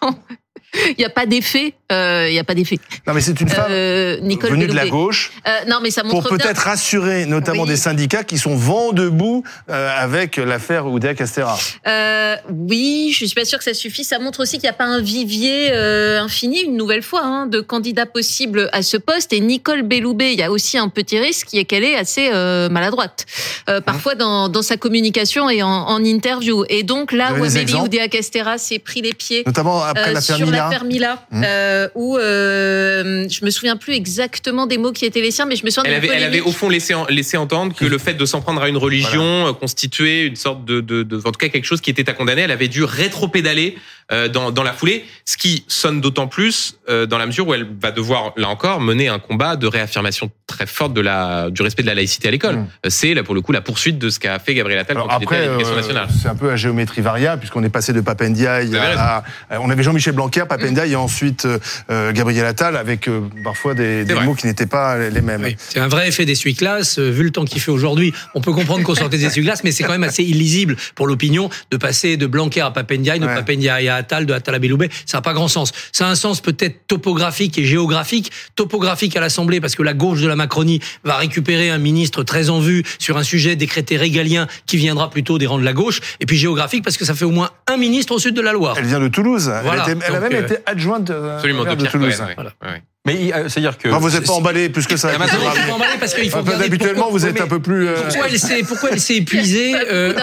Il 0.90 0.96
n'y 1.00 1.06
a 1.06 1.10
pas 1.10 1.26
d'effet. 1.26 1.74
euh, 1.92 2.28
Il 2.30 2.34
n'y 2.34 2.40
a 2.40 2.44
pas 2.44 2.54
d'effet. 2.56 2.80
non 3.08 3.14
mais 3.14 3.22
c'est 3.22 3.40
une 3.42 3.50
femme 3.50 3.68
Euh, 3.70 4.18
Nicole 4.22 4.52
venue 4.52 4.68
de 4.68 4.74
la 4.74 4.88
gauche 4.88 5.32
Euh, 5.48 5.52
non, 5.68 5.78
mais 5.82 5.92
ça 5.92 6.02
pour 6.04 6.14
montre 6.16 6.30
bien. 6.30 6.38
peut-être 6.38 6.60
rassurer 6.60 7.26
notamment 7.26 7.64
Oui. 7.64 7.70
des 7.70 7.78
syndicats 7.78 8.24
qui 8.24 8.38
sont 8.38 8.56
vent 8.56 8.92
debout 8.92 9.44
euh, 9.70 9.90
avec 9.98 10.38
l'affaire 10.38 10.88
Oudéa-Castéra. 10.88 11.58
Euh, 11.88 12.36
oui, 12.50 13.12
je 13.18 13.26
suis 13.26 13.36
pas 13.36 13.46
sûre 13.46 13.58
que 13.60 13.64
ça 13.66 13.74
suffit. 13.74 14.04
Ça 14.04 14.20
montre 14.20 14.42
aussi 14.42 14.54
qu'il 14.58 14.64
n'y 14.68 14.70
a 14.70 14.74
pas 14.74 14.86
un 14.86 15.02
vivier 15.02 15.70
euh, 15.72 16.22
infini, 16.22 16.62
une 16.62 16.76
nouvelle 16.78 17.04
fois, 17.04 17.22
hein, 17.24 17.46
de 17.48 17.62
candidats 17.62 18.06
possibles 18.06 18.70
à 18.74 18.82
ce 18.82 18.98
poste. 18.98 19.34
Et 19.34 19.40
Nicole 19.40 19.84
Belloubet, 19.84 20.34
il 20.34 20.40
y 20.40 20.44
a 20.44 20.52
aussi 20.52 20.78
un 20.78 20.90
petit 20.90 21.20
risque 21.20 21.48
qui 21.48 21.60
est 21.60 21.66
qu'elle 21.66 21.84
est 21.84 21.96
assez 21.96 22.30
euh, 22.34 22.70
maladroite, 22.70 23.26
euh, 23.70 23.82
parfois 23.82 24.16
dans, 24.16 24.50
dans 24.50 24.62
sa 24.62 24.78
communication 24.78 25.50
et 25.50 25.64
en, 25.64 25.70
en 25.70 26.04
interview. 26.04 26.66
Et 26.70 26.84
donc 26.84 27.12
là 27.12 27.32
où 27.34 27.44
Amélie 27.44 27.58
exemples 27.60 27.86
Oudéa-Castéra 27.86 28.58
s'est 28.58 28.80
pris 28.80 29.02
les 29.02 29.14
pieds. 29.14 29.44
Notamment 29.46 29.84
après 29.84 30.10
euh, 30.10 30.14
l'affaire 30.14 30.40
Mila. 30.40 30.65
L'affaire 30.70 30.86
Mila, 30.86 31.26
Hum. 31.32 31.44
euh, 31.46 31.88
où 31.96 32.18
euh, 32.18 33.28
je 33.30 33.44
me 33.46 33.50
souviens 33.50 33.78
plus 33.78 33.94
exactement 33.94 34.66
des 34.68 34.78
mots 34.78 34.92
qui 34.92 35.06
étaient 35.06 35.22
les 35.22 35.32
siens, 35.32 35.46
mais 35.46 35.56
je 35.56 35.66
me 35.66 35.70
souviens 35.70 35.90
Elle 35.90 35.98
avait, 35.98 36.10
elle 36.14 36.24
avait 36.24 36.42
au 36.42 36.52
fond 36.52 36.70
laissé, 36.70 36.94
en- 36.94 37.06
laissé 37.08 37.38
entendre 37.38 37.76
que 37.76 37.86
le 37.86 37.98
fait 37.98 38.14
de 38.14 38.26
s'en 38.26 38.42
prendre 38.42 38.62
à 38.62 38.70
une 38.70 38.78
religion 38.78 39.48
euh, 39.48 39.54
constituait 39.54 40.26
une 40.26 40.36
sorte 40.36 40.66
de, 40.66 40.82
de, 40.82 41.04
de, 41.04 41.18
en 41.18 41.32
tout 41.32 41.40
cas 41.40 41.50
quelque 41.50 41.66
chose 41.66 41.82
qui 41.82 41.90
était 41.90 42.10
à 42.10 42.14
condamner. 42.14 42.42
Elle 42.42 42.52
avait 42.52 42.68
dû 42.68 42.84
rétro-pédaler 42.84 43.78
euh, 44.12 44.28
dans, 44.28 44.52
dans 44.52 44.62
la 44.64 44.74
foulée, 44.74 45.04
ce 45.26 45.36
qui 45.38 45.64
sonne 45.68 46.00
d'autant 46.00 46.28
plus 46.28 46.78
euh, 46.90 47.06
dans 47.08 47.18
la 47.18 47.26
mesure 47.26 47.48
où 47.48 47.54
elle 47.56 47.66
va 47.82 47.92
devoir, 47.92 48.34
là 48.38 48.50
encore, 48.50 48.80
mener 48.80 49.08
un 49.08 49.18
combat 49.20 49.56
de 49.56 49.66
réaffirmation 49.68 50.30
très 50.46 50.68
forte 50.68 50.94
de 50.94 51.02
la, 51.02 51.50
du 51.50 51.62
respect 51.64 51.82
de 51.82 51.88
la 51.88 51.96
laïcité 51.96 52.28
à 52.28 52.32
l'école. 52.32 52.58
Mm. 52.58 52.68
Euh, 52.86 52.90
C'est 52.90 53.14
là 53.16 53.24
pour 53.24 53.34
le 53.34 53.42
coup 53.42 53.52
la 53.52 53.62
poursuite 53.62 53.98
de 53.98 54.10
ce 54.10 54.20
qu'a 54.20 54.38
fait 54.40 54.54
Gabriel 54.54 54.80
Attal 54.80 54.98
Alors 54.98 55.08
quand 55.10 55.18
il 55.20 55.24
était 55.24 55.36
à 55.36 55.38
après, 55.38 55.48
l'éducation 55.48 55.74
euh, 55.74 55.78
nationale. 55.78 56.08
c'est 56.22 56.28
un 56.30 56.36
peu 56.36 56.52
à 56.52 56.56
géométrie 56.56 57.02
variable 57.02 57.40
puisqu'on 57.40 57.64
est 57.64 57.70
passé 57.70 57.94
de 57.94 58.02
Papendiaï 58.02 58.76
à, 58.78 59.24
à- 59.50 59.60
on 59.62 59.70
avait 59.72 59.82
Jean-Michel 59.84 60.14
Blanquer, 60.14 60.44
Papendiaï 60.58 60.94
et 60.94 60.96
ensuite 60.96 61.46
euh, 61.46 61.60
euh, 61.90 62.12
Gabriel 62.12 62.46
Attal 62.46 62.78
avec 62.78 63.08
euh, 63.08 63.22
parfois 63.44 63.74
des, 63.74 64.06
mots 64.26 64.34
qui 64.36 64.48
n'étaient 64.48 64.66
pas 64.66 64.98
les 65.10 65.22
mêmes. 65.22 65.44
Oui, 65.44 65.56
c'est 65.60 65.80
un 65.80 65.88
vrai 65.88 66.08
effet 66.08 66.26
d'essuie-glace. 66.26 67.00
Vu 67.00 67.24
le 67.24 67.32
temps 67.32 67.46
qu'il 67.46 67.62
fait 67.62 67.72
aujourd'hui, 67.72 68.14
on 68.34 68.42
peut 68.42 68.54
comprendre 68.54 68.84
qu'on 68.84 68.96
sortait 68.96 69.18
des 69.18 69.26
essuie-glaces, 69.26 69.64
mais 69.64 69.72
c'est 69.72 69.84
quand 69.84 69.92
même 69.92 70.04
assez 70.04 70.24
illisible 70.24 70.76
pour 70.96 71.08
l'opinion 71.08 71.50
de 71.72 71.78
passer 71.78 72.18
de 72.18 72.28
Blanquer 72.28 72.62
à 72.62 72.72
Papendiaï, 72.72 73.20
de 73.20 73.26
Ouais. 73.26 73.34
Papendiaï 73.34 73.90
à 73.90 73.96
Attal, 73.96 74.26
de 74.26 74.34
Attal 74.34 74.56
à 74.56 74.60
Belloubet. 74.60 74.90
Ça 75.06 75.18
n'a 75.18 75.22
pas 75.24 75.34
grand 75.34 75.48
sens. 75.48 75.72
Ça 75.92 76.08
a 76.08 76.12
un 76.12 76.16
sens 76.16 76.42
peut-être 76.42 76.88
topographique 76.88 77.58
et 77.58 77.66
géographique. 77.66 78.32
Topographique 78.56 79.16
à 79.16 79.20
l'Assemblée 79.20 79.60
parce 79.60 79.76
que 79.76 79.84
la 79.84 79.94
gauche 79.94 80.22
de 80.22 80.28
la 80.28 80.36
Macronie 80.36 80.80
va 81.04 81.18
récupérer 81.18 81.70
un 81.72 81.78
ministre 81.80 82.24
très 82.24 82.50
en 82.50 82.60
vue 82.60 82.84
sur 83.00 83.18
un 83.18 83.24
sujet 83.24 83.56
décrété 83.56 83.98
régalien 83.98 84.48
qui 84.66 84.78
viendra 84.78 85.10
plutôt 85.10 85.38
des 85.38 85.48
rangs 85.48 85.58
de 85.60 85.66
la 85.66 85.74
gauche. 85.74 86.00
Et 86.20 86.26
puis 86.26 86.38
géographique 86.38 86.84
parce 86.84 86.98
que 86.98 87.06
ça 87.06 87.14
fait 87.16 87.26
au 87.26 87.32
moins 87.32 87.50
un 87.68 87.78
ministre 87.78 88.14
au 88.14 88.20
sud 88.20 88.36
de 88.36 88.42
la 88.42 88.54
Loire. 88.54 88.76
Elle 88.78 88.86
vient 88.86 89.00
de 89.00 89.08
Toulouse. 89.08 89.52
Voilà. 89.64 89.86
elle, 89.88 89.94
était- 89.98 90.06
elle 90.08 90.16
a 90.16 90.20
même 90.20 90.34
euh, 90.34 90.44
été 90.44 90.45
adjointe 90.66 91.10
euh, 91.10 91.36
Absolument, 91.36 91.64
de 91.66 91.76
Pierre 91.76 91.92
Toulouse. 91.92 92.16
Cohen, 92.18 92.26
ouais. 92.28 92.34
Voilà. 92.36 92.52
Ouais. 92.64 92.82
Mais 93.06 93.34
euh, 93.34 93.50
c'est-à-dire 93.50 93.78
que. 93.78 93.88
Enfin, 93.90 94.00
vous 94.00 94.10
n'êtes 94.10 94.26
pas 94.26 94.34
emballé 94.34 94.70
plus 94.70 94.88
que 94.88 94.98
ça. 94.98 95.12
Ah, 95.14 95.18
bah, 95.20 95.26
non, 95.32 95.52
suis 95.62 95.72
emballé 95.72 95.92
parce 96.00 96.14
qu'il 96.16 96.30
faut 96.30 96.40
Enfin, 96.40 96.60
habituellement, 96.60 97.04
pourquoi- 97.04 97.20
vous 97.20 97.26
êtes 97.28 97.40
un 97.42 97.48
peu 97.48 97.60
plus. 97.62 97.88
euh, 97.88 97.96
Pourquoi 98.68 98.90
elle 98.92 99.00
s'est 99.00 99.16
épuisée 99.18 99.76
euh, 99.92 100.14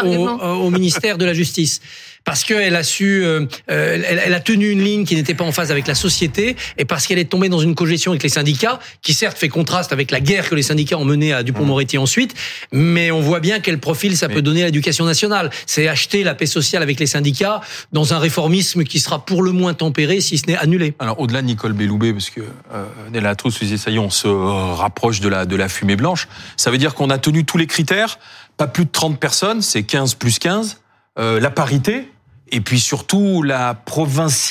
au 0.57 0.71
ministère 0.71 1.17
de 1.19 1.25
la 1.25 1.33
Justice? 1.33 1.81
Parce 2.25 2.45
qu'elle 2.45 2.77
a 2.77 2.83
su, 2.83 3.25
euh, 3.25 3.47
euh, 3.71 4.03
elle, 4.07 4.23
elle 4.25 4.35
a 4.35 4.41
tenu 4.41 4.71
une 4.71 4.83
ligne 4.83 5.05
qui 5.05 5.15
n'était 5.15 5.35
pas 5.35 5.45
en 5.45 5.53
phase 5.53 5.71
avec 5.71 5.87
la 5.87 5.95
société, 5.95 6.57
et 6.79 6.85
parce 6.85 7.07
qu'elle 7.07 7.19
est 7.19 7.31
tombée 7.31 7.49
dans 7.49 7.59
une 7.59 7.75
cogestion 7.75 8.13
avec 8.13 8.23
les 8.23 8.29
syndicats, 8.29 8.79
qui 9.03 9.15
certes 9.15 9.39
fait 9.39 9.49
contraste 9.49 9.93
avec 9.93 10.11
la 10.11 10.21
guerre 10.21 10.49
que 10.49 10.55
les 10.55 10.63
syndicats 10.63 10.99
ont 10.99 11.05
menée 11.05 11.33
à 11.33 11.43
Dupont-Moretti 11.43 11.99
ensuite, 11.99 12.35
mais 12.73 13.11
on 13.11 13.21
voit 13.21 13.41
bien 13.41 13.61
quel 13.61 13.79
profil 13.79 14.17
ça 14.17 14.29
peut 14.29 14.43
donner 14.43 14.63
à 14.63 14.67
l'éducation 14.67 15.05
nationale. 15.05 15.51
C'est 15.67 15.89
acheter 15.89 16.25
la 16.25 16.35
paix 16.35 16.47
sociale 16.47 16.83
avec 16.83 17.01
les 17.01 17.07
syndicats 17.07 17.61
dans 17.93 18.15
un 18.15 18.19
réformisme 18.19 18.85
qui 18.85 19.01
sera 19.01 19.25
pour 19.25 19.43
le 19.43 19.53
moins 19.53 19.75
tempéré, 19.75 20.21
si 20.21 20.39
ce 20.39 20.47
n'est 20.47 20.57
annulé. 20.57 20.95
Alors 20.99 21.21
au-delà 21.21 21.43
de 21.43 21.47
Nicole 21.47 21.73
Belloubet, 21.73 22.13
parce 22.13 22.31
que 22.31 22.41
euh, 22.41 22.85
Nella 23.13 23.35
faisait 23.51 23.77
ça 23.77 23.91
y 23.91 23.97
est, 23.97 23.99
on 23.99 24.11
se 24.11 24.29
rapproche 24.29 25.21
de 25.21 25.29
la 25.29 25.47
de 25.47 25.57
la 25.57 25.69
fumée 25.69 25.97
blanche. 25.97 26.29
Ça 26.57 26.71
veut 26.71 26.79
dire 26.79 26.95
qu'on 26.95 27.11
a 27.11 27.19
tenu 27.19 27.45
tous 27.45 27.59
les 27.59 27.67
critères, 27.67 28.19
pas 28.57 28.67
plus 28.67 28.85
de 28.85 28.91
30 28.91 29.19
personnes, 29.19 29.63
c'est 29.63 29.83
15 29.83 30.15
plus 30.15 30.39
15, 30.39 30.82
euh, 31.19 31.41
la 31.41 31.51
parité. 31.51 32.09
Et 32.55 32.61
puis 32.61 32.81
surtout 32.81 33.43
la 33.43 33.73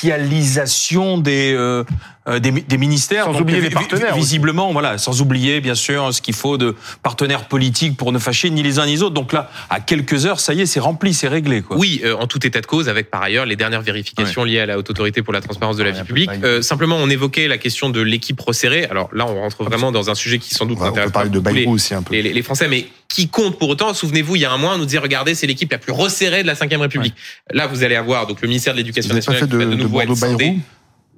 provincialisation 0.06 1.18
des 1.18 1.54
euh, 1.56 1.84
euh, 2.28 2.38
des, 2.40 2.50
des 2.52 2.78
ministères, 2.78 3.24
Sans 3.26 3.32
Donc, 3.32 3.42
oublier 3.42 3.60
les 3.60 3.70
partenaires 3.70 4.10
aussi. 4.12 4.18
Visiblement, 4.20 4.72
voilà, 4.72 4.98
sans 4.98 5.20
oublier 5.20 5.60
bien 5.60 5.74
sûr 5.76 6.12
ce 6.14 6.20
qu'il 6.22 6.34
faut 6.34 6.56
de 6.58 6.74
partenaires 7.02 7.46
politiques 7.48 7.96
pour 7.96 8.12
ne 8.12 8.18
fâcher 8.18 8.50
ni 8.50 8.62
les 8.62 8.78
uns 8.80 8.86
ni 8.86 8.92
les 8.92 9.02
autres. 9.02 9.14
Donc 9.14 9.32
là, 9.32 9.50
à 9.70 9.80
quelques 9.80 10.26
heures, 10.26 10.40
ça 10.40 10.52
y 10.54 10.60
est, 10.62 10.66
c'est 10.66 10.78
rempli, 10.80 11.14
c'est 11.14 11.28
réglé, 11.28 11.62
quoi. 11.62 11.76
Oui, 11.76 12.00
euh, 12.04 12.14
en 12.16 12.26
tout 12.26 12.44
état 12.46 12.60
de 12.60 12.66
cause, 12.66 12.88
avec 12.88 13.10
par 13.10 13.22
ailleurs 13.22 13.46
les 13.46 13.56
dernières 13.56 13.82
vérifications 13.82 14.44
liées 14.44 14.60
à 14.60 14.66
la 14.66 14.78
haute 14.78 14.90
autorité 14.90 15.22
pour 15.22 15.32
la 15.32 15.40
transparence 15.40 15.76
de 15.76 15.82
la 15.84 15.90
Ouais, 15.90 15.96
vie 15.98 16.04
publique. 16.04 16.30
Euh, 16.44 16.60
simplement, 16.62 16.96
on 16.96 17.08
évoquait 17.10 17.48
la 17.48 17.58
question 17.58 17.88
de 17.90 18.00
l'équipe 18.00 18.40
resserrée. 18.40 18.84
Alors 18.84 19.10
là, 19.12 19.26
on 19.28 19.34
rentre 19.40 19.62
vraiment 19.64 19.90
dans 19.92 20.10
un 20.10 20.14
sujet 20.16 20.38
qui 20.38 20.54
sans 20.54 20.66
doute 20.66 20.78
On 20.78 20.80
va- 20.80 20.86
on 20.86 20.88
n'intéresse 20.90 21.08
peut 21.08 21.12
parler 21.12 21.30
de 21.30 21.38
Bayrou 21.40 21.72
aussi 21.74 21.94
un 21.94 22.02
peu. 22.02 22.14
les, 22.14 22.22
les- 22.22 22.32
les 22.32 22.42
Français, 22.42 22.68
mais 22.68 22.86
qui 23.08 23.28
compte 23.28 23.58
pour 23.58 23.68
autant. 23.68 23.92
Souvenez-vous, 23.94 24.36
il 24.36 24.42
y 24.42 24.44
a 24.44 24.52
un 24.52 24.58
mois, 24.58 24.74
on 24.74 24.78
nous 24.78 24.84
disait, 24.86 24.98
regardez, 24.98 25.34
c'est 25.34 25.46
l'équipe 25.46 25.70
la 25.70 25.78
plus 25.78 25.92
resserrée 25.92 26.42
de 26.42 26.46
la 26.46 26.54
Ve 26.54 26.80
République. 26.80 27.14
Là, 27.52 27.66
vous 27.66 27.82
allez 27.82 27.96
avoir 27.96 28.26
donc 28.26 28.40
le 28.40 28.48
ministère 28.48 28.72
de 28.74 28.78
l'Éducation 28.78 29.14
nationale 29.14 29.40
qui 29.42 29.46
va 29.46 29.64
de- 29.64 29.70
de 29.70 29.76
de 29.76 29.82
nouveau 29.82 30.00
être 30.00 30.14
scindé 30.14 30.54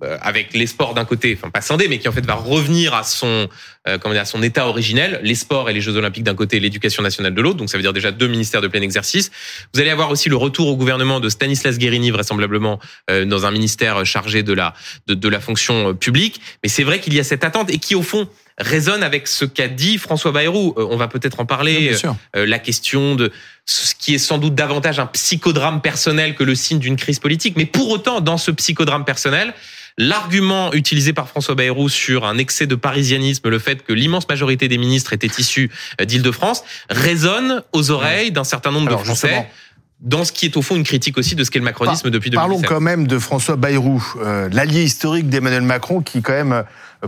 euh, 0.02 0.18
avec 0.22 0.54
les 0.54 0.66
sports 0.66 0.92
d'un 0.92 1.04
côté, 1.04 1.38
enfin 1.38 1.50
pas 1.50 1.60
scindé, 1.60 1.86
mais 1.86 1.98
qui 2.00 2.08
en 2.08 2.12
fait 2.12 2.26
va 2.26 2.34
revenir 2.34 2.94
à 2.94 3.04
son 3.04 3.48
euh, 3.86 3.96
comment 3.98 4.12
dire, 4.12 4.22
à 4.22 4.24
son 4.26 4.42
état 4.42 4.66
originel, 4.66 5.20
les 5.22 5.36
sports 5.36 5.70
et 5.70 5.72
les 5.72 5.80
Jeux 5.80 5.96
Olympiques 5.96 6.24
d'un 6.24 6.34
côté, 6.34 6.58
l'éducation 6.58 7.00
nationale 7.02 7.32
de 7.32 7.40
l'autre. 7.40 7.58
Donc 7.58 7.70
ça 7.70 7.78
veut 7.78 7.82
dire 7.82 7.92
déjà 7.92 8.10
deux 8.10 8.26
ministères 8.26 8.60
de 8.60 8.66
plein 8.66 8.82
exercice. 8.82 9.30
Vous 9.72 9.80
allez 9.80 9.90
avoir 9.90 10.10
aussi 10.10 10.28
le 10.28 10.36
retour 10.36 10.66
au 10.66 10.76
gouvernement 10.76 11.20
de 11.20 11.28
Stanislas 11.28 11.78
Guérini 11.78 12.10
vraisemblablement 12.10 12.80
euh, 13.08 13.24
dans 13.24 13.46
un 13.46 13.52
ministère 13.52 14.04
chargé 14.04 14.42
de 14.42 14.52
la 14.52 14.74
de, 15.06 15.14
de 15.14 15.28
la 15.28 15.38
fonction 15.38 15.90
euh, 15.90 15.92
publique. 15.94 16.40
Mais 16.64 16.68
c'est 16.68 16.82
vrai 16.82 16.98
qu'il 16.98 17.14
y 17.14 17.20
a 17.20 17.24
cette 17.24 17.44
attente 17.44 17.70
et 17.70 17.78
qui 17.78 17.94
au 17.94 18.02
fond 18.02 18.28
résonne 18.58 19.02
avec 19.02 19.26
ce 19.26 19.44
qu'a 19.44 19.68
dit 19.68 19.98
François 19.98 20.32
Bayrou. 20.32 20.74
Euh, 20.76 20.86
on 20.90 20.96
va 20.96 21.08
peut-être 21.08 21.40
en 21.40 21.46
parler. 21.46 21.88
Bien 21.88 21.96
sûr. 21.96 22.16
Euh, 22.36 22.46
la 22.46 22.58
question 22.58 23.14
de 23.14 23.32
ce 23.66 23.94
qui 23.94 24.14
est 24.14 24.18
sans 24.18 24.38
doute 24.38 24.54
davantage 24.54 24.98
un 24.98 25.06
psychodrame 25.06 25.80
personnel 25.80 26.34
que 26.34 26.44
le 26.44 26.54
signe 26.54 26.78
d'une 26.78 26.96
crise 26.96 27.18
politique. 27.18 27.56
Mais 27.56 27.66
pour 27.66 27.90
autant, 27.90 28.20
dans 28.20 28.38
ce 28.38 28.50
psychodrame 28.50 29.04
personnel, 29.04 29.54
l'argument 29.98 30.72
utilisé 30.72 31.12
par 31.12 31.28
François 31.28 31.54
Bayrou 31.54 31.88
sur 31.88 32.24
un 32.24 32.38
excès 32.38 32.66
de 32.66 32.74
parisianisme, 32.74 33.48
le 33.48 33.58
fait 33.58 33.84
que 33.84 33.92
l'immense 33.92 34.28
majorité 34.28 34.68
des 34.68 34.78
ministres 34.78 35.12
étaient 35.12 35.30
issus 35.38 35.70
euh, 36.00 36.04
d'Île-de-France, 36.04 36.64
résonne 36.90 37.62
aux 37.72 37.90
oreilles 37.90 38.32
d'un 38.32 38.44
certain 38.44 38.70
nombre 38.70 38.88
Alors, 38.88 39.00
de 39.00 39.04
Français. 39.04 39.28
justement. 39.28 39.48
Dans 40.00 40.24
ce 40.24 40.32
qui 40.32 40.44
est 40.44 40.56
au 40.56 40.62
fond 40.62 40.76
une 40.76 40.84
critique 40.84 41.16
aussi 41.16 41.34
de 41.34 41.44
ce 41.44 41.50
qu'est 41.50 41.60
le 41.60 41.64
macronisme 41.64 42.10
depuis 42.10 42.28
2017. 42.28 42.34
Parlons 42.34 42.60
quand 42.60 42.80
même 42.80 43.06
de 43.06 43.18
François 43.18 43.56
Bayrou, 43.56 44.04
euh, 44.20 44.50
l'allié 44.52 44.82
historique 44.82 45.30
d'Emmanuel 45.30 45.62
Macron, 45.62 46.02
qui 46.02 46.20
quand 46.20 46.34
même 46.34 46.52
euh, 46.52 46.62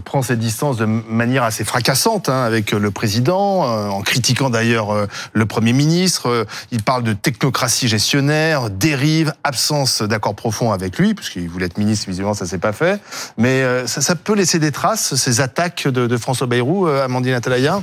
prend 0.04 0.22
ses 0.22 0.36
distances 0.36 0.76
de 0.76 0.84
manière 0.84 1.42
assez 1.42 1.64
fracassante 1.64 2.28
hein, 2.28 2.42
avec 2.42 2.72
euh, 2.72 2.78
le 2.78 2.90
président, 2.90 3.64
euh, 3.64 3.88
en 3.88 4.02
critiquant 4.02 4.50
d'ailleurs 4.50 4.90
euh, 4.90 5.06
le 5.32 5.46
Premier 5.46 5.72
ministre. 5.72 6.46
Il 6.70 6.82
parle 6.82 7.02
de 7.02 7.12
technocratie 7.12 7.88
gestionnaire, 7.88 8.70
dérive, 8.70 9.32
absence 9.44 10.02
d'accord 10.02 10.34
profond 10.34 10.72
avec 10.72 10.98
lui, 10.98 11.14
puisqu'il 11.14 11.48
voulait 11.48 11.66
être 11.66 11.78
ministre, 11.78 12.08
visiblement 12.08 12.34
ça 12.34 12.46
s'est 12.46 12.58
pas 12.58 12.72
fait. 12.72 13.00
Mais 13.36 13.64
ça, 13.86 14.14
peut 14.14 14.34
laisser 14.34 14.58
des 14.58 14.72
traces, 14.72 15.14
ces 15.14 15.40
attaques 15.40 15.88
de, 15.88 16.16
François 16.16 16.46
Bayrou, 16.46 16.86
Amandine 16.86 17.34
Atalaya 17.34 17.82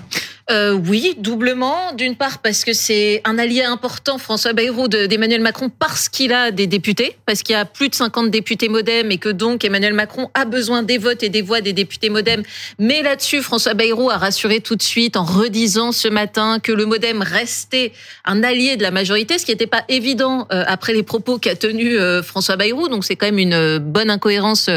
oui, 0.86 1.16
doublement. 1.18 1.94
D'une 1.94 2.16
part 2.16 2.40
parce 2.40 2.64
que 2.64 2.74
c'est 2.74 3.22
un 3.24 3.40
allié 3.40 3.64
important, 3.64 4.18
François 4.18 4.54
Bayrou, 4.54 4.88
de- 4.88 5.06
d'Emmanuel 5.06 5.42
Macron, 5.42 5.70
parce 5.70 6.10
qu'il 6.10 6.34
a 6.34 6.52
des 6.52 6.68
députés, 6.68 7.16
parce 7.26 7.44
qu'il 7.44 7.54
y 7.54 7.58
a 7.58 7.66
plus 7.66 7.90
de 7.90 7.96
50 7.96 8.30
députés 8.30 8.68
modem 8.68 9.10
et 9.12 9.18
que 9.18 9.30
donc 9.30 9.64
Emmanuel 9.64 9.94
Macron 9.94 10.30
a 10.34 10.46
besoin 10.46 10.84
des 10.84 10.98
votes 10.98 11.24
et 11.24 11.30
des 11.30 11.42
voix 11.42 11.62
des 11.62 11.74
députés 11.74 12.03
modem. 12.10 12.44
Mais 12.80 13.02
là-dessus, 13.02 13.42
François 13.42 13.74
Bayrou 13.74 14.10
a 14.10 14.18
rassuré 14.18 14.60
tout 14.60 14.76
de 14.76 14.82
suite 14.82 15.18
en 15.18 15.24
redisant 15.24 15.92
ce 15.92 16.08
matin 16.08 16.60
que 16.60 16.72
le 16.72 16.86
modem 16.86 17.22
restait 17.22 17.92
un 18.26 18.44
allié 18.44 18.78
de 18.78 18.84
la 18.84 18.92
majorité, 18.92 19.38
ce 19.38 19.46
qui 19.46 19.52
n'était 19.52 19.68
pas 19.68 19.84
évident 19.90 20.48
euh, 20.52 20.64
après 20.68 20.94
les 20.94 21.04
propos 21.04 21.38
qu'a 21.38 21.56
tenus 21.56 21.98
euh, 22.00 22.24
François 22.24 22.56
Bayrou. 22.56 22.88
Donc 22.88 23.04
c'est 23.06 23.16
quand 23.16 23.26
même 23.26 23.40
une 23.40 23.54
euh, 23.54 23.80
bonne 23.80 24.10
incohérence 24.10 24.70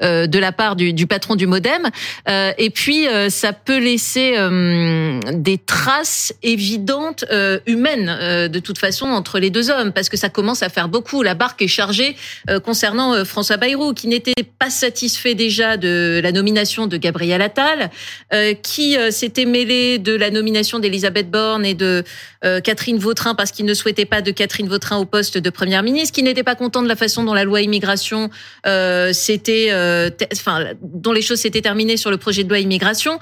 de 0.00 0.38
la 0.38 0.52
part 0.52 0.76
du, 0.76 1.06
patron 1.06 1.36
du 1.36 1.46
modem. 1.46 1.88
Et 2.26 2.70
puis 2.70 3.06
ça 3.28 3.52
peut 3.52 3.78
laisser 3.78 4.34
des 5.32 5.58
traces 5.58 6.32
évidentes 6.42 7.24
humaines 7.66 8.48
de 8.48 8.58
toute 8.58 8.78
façon 8.78 9.06
entre 9.06 9.38
les 9.38 9.50
deux 9.50 9.70
hommes, 9.70 9.92
parce 9.92 10.08
que 10.08 10.16
ça 10.16 10.28
commence 10.28 10.62
à 10.62 10.68
faire 10.68 10.88
beaucoup. 10.88 11.22
La 11.22 11.34
barque 11.34 11.62
est 11.62 11.68
chargée 11.68 12.16
concernant 12.64 13.24
François 13.24 13.56
Bayrou, 13.56 13.92
qui 13.94 14.08
n'était 14.08 14.34
pas 14.58 14.70
satisfait 14.70 15.34
déjà 15.34 15.76
de 15.76 16.20
la 16.22 16.32
nomination 16.32 16.59
de 16.60 16.96
Gabriel 16.98 17.40
Attal, 17.40 17.90
euh, 18.34 18.52
qui 18.52 18.96
euh, 18.98 19.10
s'était 19.10 19.46
mêlé 19.46 19.98
de 19.98 20.14
la 20.14 20.30
nomination 20.30 20.78
d'Elisabeth 20.78 21.30
Borne 21.30 21.64
et 21.64 21.72
de 21.72 22.04
euh, 22.44 22.60
Catherine 22.60 22.98
Vautrin 22.98 23.34
parce 23.34 23.50
qu'il 23.50 23.64
ne 23.64 23.72
souhaitait 23.72 24.04
pas 24.04 24.20
de 24.20 24.30
Catherine 24.30 24.68
Vautrin 24.68 24.98
au 24.98 25.06
poste 25.06 25.38
de 25.38 25.50
première 25.50 25.82
ministre, 25.82 26.14
qui 26.14 26.22
n'était 26.22 26.42
pas 26.42 26.54
content 26.54 26.82
de 26.82 26.88
la 26.88 26.96
façon 26.96 27.24
dont 27.24 27.32
la 27.32 27.44
loi 27.44 27.62
immigration 27.62 28.28
s'était, 29.12 29.70
enfin, 30.32 30.66
dont 30.82 31.12
les 31.12 31.22
choses 31.22 31.40
s'étaient 31.40 31.62
terminées 31.62 31.96
sur 31.96 32.10
le 32.10 32.18
projet 32.18 32.44
de 32.44 32.48
loi 32.48 32.58
immigration. 32.58 33.18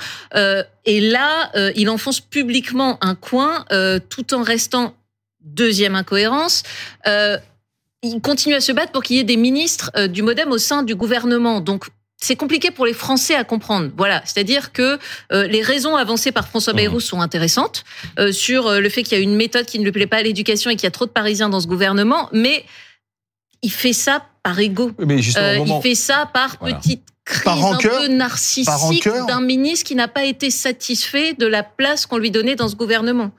Et 0.85 1.01
là, 1.01 1.51
il 1.77 1.89
enfonce 1.91 2.21
publiquement 2.21 2.99
un 3.01 3.15
coin, 3.15 3.65
tout 4.09 4.35
en 4.35 4.43
restant 4.43 4.95
deuxième 5.41 5.95
incohérence. 5.95 6.63
Il 7.07 8.21
continue 8.21 8.55
à 8.55 8.61
se 8.61 8.73
battre 8.73 8.93
pour 8.93 9.03
qu'il 9.03 9.17
y 9.17 9.21
ait 9.21 9.25
des 9.25 9.37
ministres 9.37 9.91
du 10.07 10.23
MoDem 10.23 10.51
au 10.53 10.59
sein 10.59 10.83
du 10.83 10.95
gouvernement. 10.95 11.61
Donc 11.61 11.87
c'est 12.21 12.37
compliqué 12.37 12.71
pour 12.71 12.85
les 12.85 12.93
Français 12.93 13.35
à 13.37 13.45
comprendre. 13.45 13.91
Voilà, 13.97 14.23
c'est-à-dire 14.25 14.73
que 14.73 14.99
euh, 15.33 15.47
les 15.47 15.63
raisons 15.63 15.95
avancées 15.97 16.33
par 16.33 16.49
François 16.49 16.73
Bayrou 16.73 16.99
sont 17.01 17.21
intéressantes 17.21 17.85
euh, 18.19 18.33
sur 18.33 18.67
euh, 18.67 18.81
le 18.81 18.89
fait 18.89 19.03
qu'il 19.05 19.17
y 19.17 19.21
a 19.21 19.23
une 19.23 19.37
méthode 19.37 19.67
qui 19.67 19.79
ne 19.79 19.85
lui 19.85 19.93
plaît 19.93 20.07
pas 20.09 20.17
à 20.19 20.23
l'éducation 20.23 20.71
et 20.71 20.75
qu'il 20.77 20.85
y 20.85 20.89
a 20.89 20.91
trop 20.91 21.07
de 21.07 21.11
Parisiens 21.13 21.49
dans 21.49 21.61
ce 21.61 21.69
gouvernement, 21.69 22.29
mais 22.33 22.65
il 23.63 23.71
fait 23.71 23.93
ça 23.93 24.27
par 24.43 24.59
ego. 24.59 24.91
Mais 24.99 25.21
Euh, 25.37 25.59
moment- 25.59 25.81
Il 25.85 25.89
fait 25.91 25.95
ça 25.95 26.29
par 26.33 26.57
Voilà. 26.61 26.77
petite 26.77 27.03
crise 27.25 27.45
Par 27.45 27.59
rancœur 27.61 27.99
un 28.03 28.07
peu 28.07 28.09
narcissique 28.09 29.09
d'un 29.29 29.41
ministre 29.41 29.87
qui 29.87 29.95
n'a 29.95 30.09
pas 30.09 30.25
été 30.25 30.51
satisfait 30.51 31.35
de 31.35 31.47
la 31.47 31.63
place 31.63 32.07
qu'on 32.07 32.19
lui 32.19 32.31
donnait 32.33 32.57
dans 32.57 32.69
ce 32.69 32.75
gouvernement. 32.77 33.31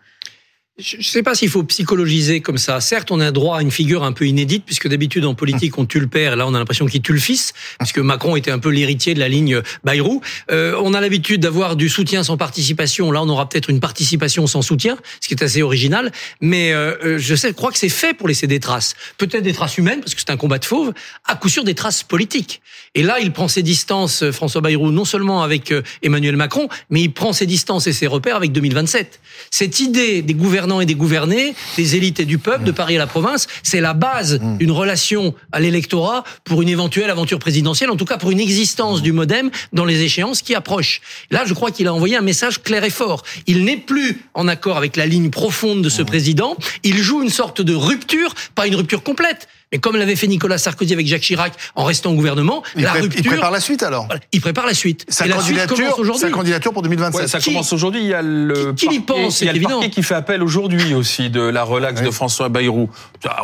Je 0.80 0.98
ne 0.98 1.04
sais 1.04 1.24
pas 1.24 1.36
s'il 1.36 1.50
faut 1.50 1.64
psychologiser 1.64 2.40
comme 2.40 2.58
ça. 2.58 2.80
Certes, 2.80 3.12
on 3.12 3.20
a 3.20 3.32
droit 3.32 3.58
à 3.58 3.62
une 3.62 3.72
figure 3.72 4.06
un 4.06 4.14
peu 4.14 4.26
inédite, 4.26 4.64
puisque 4.66 4.88
d'habitude 4.88 5.26
en 5.26 5.36
politique 5.36 5.78
on 5.78 5.86
tue 5.86 6.00
le 6.00 6.08
père, 6.08 6.38
là 6.38 6.48
on 6.48 6.54
a 6.54 6.60
l'impression 6.60 6.86
qu'il 6.86 7.02
tue 7.02 7.12
le 7.12 7.20
fils, 7.20 7.52
puisque 7.80 8.00
Macron 8.00 8.38
était 8.38 8.52
un 8.52 8.60
peu 8.60 8.70
l'héritier 8.70 9.14
de 9.14 9.20
la 9.20 9.28
ligne 9.28 9.62
Bayrou. 9.84 10.22
Euh, 10.52 10.80
on 10.82 10.94
a 10.94 11.02
l'habitude 11.02 11.42
d'avoir 11.42 11.76
du 11.76 11.90
soutien 11.90 12.24
sans 12.24 12.38
participation. 12.38 13.12
Là, 13.12 13.22
on 13.22 13.28
aura 13.28 13.50
peut-être 13.50 13.70
une 13.70 13.82
participation 13.82 14.48
sans 14.48 14.62
soutien, 14.62 14.98
ce 15.20 15.28
qui 15.28 15.34
est 15.34 15.44
assez 15.44 15.62
original. 15.62 16.14
Mais 16.40 16.72
euh, 16.72 16.96
euh, 17.04 17.18
je 17.18 17.36
crois 17.52 17.74
que 17.74 17.78
c'est 17.78 17.90
fait 17.90 18.14
pour 18.14 18.30
laisser 18.30 18.48
des 18.48 18.62
traces. 18.62 18.96
Peut-être 19.18 19.44
des 19.44 19.54
traces 19.54 19.78
humaines, 19.78 20.00
parce 20.00 20.16
que 20.16 20.22
c'est 20.22 20.32
un 20.32 20.38
combat 20.38 20.60
de 20.60 20.66
fauve. 20.66 20.94
À 21.26 21.36
coup 21.36 21.50
sûr, 21.50 21.66
des 21.66 21.76
traces 21.76 22.04
politiques. 22.04 22.62
Et 22.96 23.04
là, 23.04 23.20
il 23.20 23.34
prend 23.34 23.50
ses 23.50 23.64
distances, 23.64 24.32
François 24.32 24.62
Bayrou, 24.62 24.92
non 24.92 25.06
seulement 25.06 25.44
avec 25.44 25.74
Emmanuel 26.04 26.38
Macron, 26.38 26.70
mais 26.90 27.02
il 27.02 27.14
prend 27.14 27.34
ses 27.34 27.46
distances 27.46 27.86
et 27.88 27.94
ses 27.94 28.08
repères 28.08 28.38
avec 28.38 28.54
2027. 28.54 29.20
Cette 29.52 29.80
idée 29.82 30.22
des 30.22 30.34
gouvernants 30.34 30.69
et 30.80 30.86
des 30.86 30.96
gouvernés, 30.96 31.56
des 31.78 31.96
élites 31.96 32.20
et 32.20 32.26
du 32.26 32.38
peuple, 32.38 32.64
de 32.64 32.72
Paris 32.72 32.96
et 32.96 32.98
la 32.98 33.08
province, 33.08 33.48
c'est 33.64 33.82
la 33.82 33.94
base 33.94 34.40
d'une 34.60 34.72
relation 34.72 35.34
à 35.52 35.60
l'électorat 35.60 36.24
pour 36.44 36.62
une 36.62 36.70
éventuelle 36.70 37.10
aventure 37.10 37.40
présidentielle, 37.40 37.90
en 37.90 37.96
tout 37.96 38.06
cas 38.06 38.18
pour 38.18 38.32
une 38.32 38.40
existence 38.40 39.02
du 39.02 39.12
modem 39.12 39.50
dans 39.74 39.86
les 39.86 40.02
échéances 40.02 40.42
qui 40.42 40.54
approchent. 40.54 41.02
Là, 41.32 41.44
je 41.46 41.54
crois 41.54 41.72
qu'il 41.72 41.88
a 41.88 41.94
envoyé 41.94 42.16
un 42.16 42.22
message 42.22 42.62
clair 42.62 42.84
et 42.84 42.90
fort. 42.90 43.24
Il 43.48 43.64
n'est 43.64 43.78
plus 43.78 44.22
en 44.36 44.48
accord 44.48 44.78
avec 44.78 44.96
la 44.96 45.06
ligne 45.06 45.30
profonde 45.30 45.82
de 45.82 45.90
ce 45.90 46.04
président. 46.04 46.56
Il 46.84 46.98
joue 46.98 47.24
une 47.24 47.30
sorte 47.30 47.62
de 47.62 47.74
rupture, 47.74 48.34
pas 48.54 48.68
une 48.68 48.76
rupture 48.76 49.04
complète. 49.04 49.48
Mais 49.72 49.78
comme 49.78 49.98
l'avait 49.98 50.16
fait 50.16 50.26
Nicolas 50.26 50.58
Sarkozy 50.58 50.94
avec 50.94 51.06
Jacques 51.06 51.22
Chirac 51.22 51.54
en 51.76 51.84
restant 51.84 52.12
au 52.12 52.16
gouvernement, 52.16 52.64
il, 52.76 52.82
la 52.84 52.90
pré- 52.90 53.00
il 53.00 53.04
rupture, 53.04 53.32
prépare 53.32 53.52
la 53.52 53.60
suite 53.60 53.84
alors 53.84 54.06
voilà, 54.08 54.20
il 54.32 54.42
prépare 54.42 54.66
la 54.66 54.74
suite. 54.74 55.06
sa 55.10 55.26
Et 55.26 55.30
la 55.30 55.36
suite 55.42 55.56
commence 55.58 55.68
candidature, 55.70 56.00
aujourd'hui. 56.00 56.22
sa 56.22 56.30
candidature 56.32 56.74
pour 56.74 56.82
2027. 56.82 57.22
Ouais, 57.22 57.28
ça 57.28 57.40
Qui- 57.40 57.52
commence 57.52 57.72
aujourd'hui. 57.72 58.02
Il 58.02 58.08
y 58.08 58.14
a 58.16 58.24
le 58.24 58.74
qui- 58.74 58.88
qui 58.88 58.96
y 58.96 59.00
parquet- 59.00 59.24
pense, 59.26 59.42
il 59.42 59.46
y 59.46 59.50
a 59.50 59.54
le 59.54 59.62
parquet 59.62 59.90
qui 59.92 60.02
fait 60.02 60.16
appel 60.16 60.42
aujourd'hui 60.42 60.96
aussi 60.96 61.30
de 61.30 61.42
la 61.42 61.64
relaxe 61.64 62.00
Oui. 62.02 62.08
de 62.08 62.12
François 62.12 62.50
Bayrou. 62.50 62.90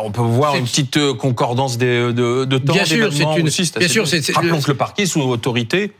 On 0.02 0.10
peut 0.10 0.20
voir 0.22 0.56
une 0.56 0.64
petite 0.64 0.96
euh, 0.96 1.14
concordance 1.14 1.78
des, 1.78 2.12
de, 2.12 2.44
de 2.44 2.58
temps. 2.58 2.72
Bien 2.72 2.84
sûr, 2.84 3.12
c'est 3.12 3.22
une- 3.38 3.46
aussi, 3.46 3.72
bien 3.78 3.88
sûr, 3.88 4.04
Rappelons 4.34 4.60
que 4.60 4.68
le 4.70 4.76
parquet 4.76 5.04
est 5.04 5.06
sous 5.06 5.20
autorité 5.20 5.92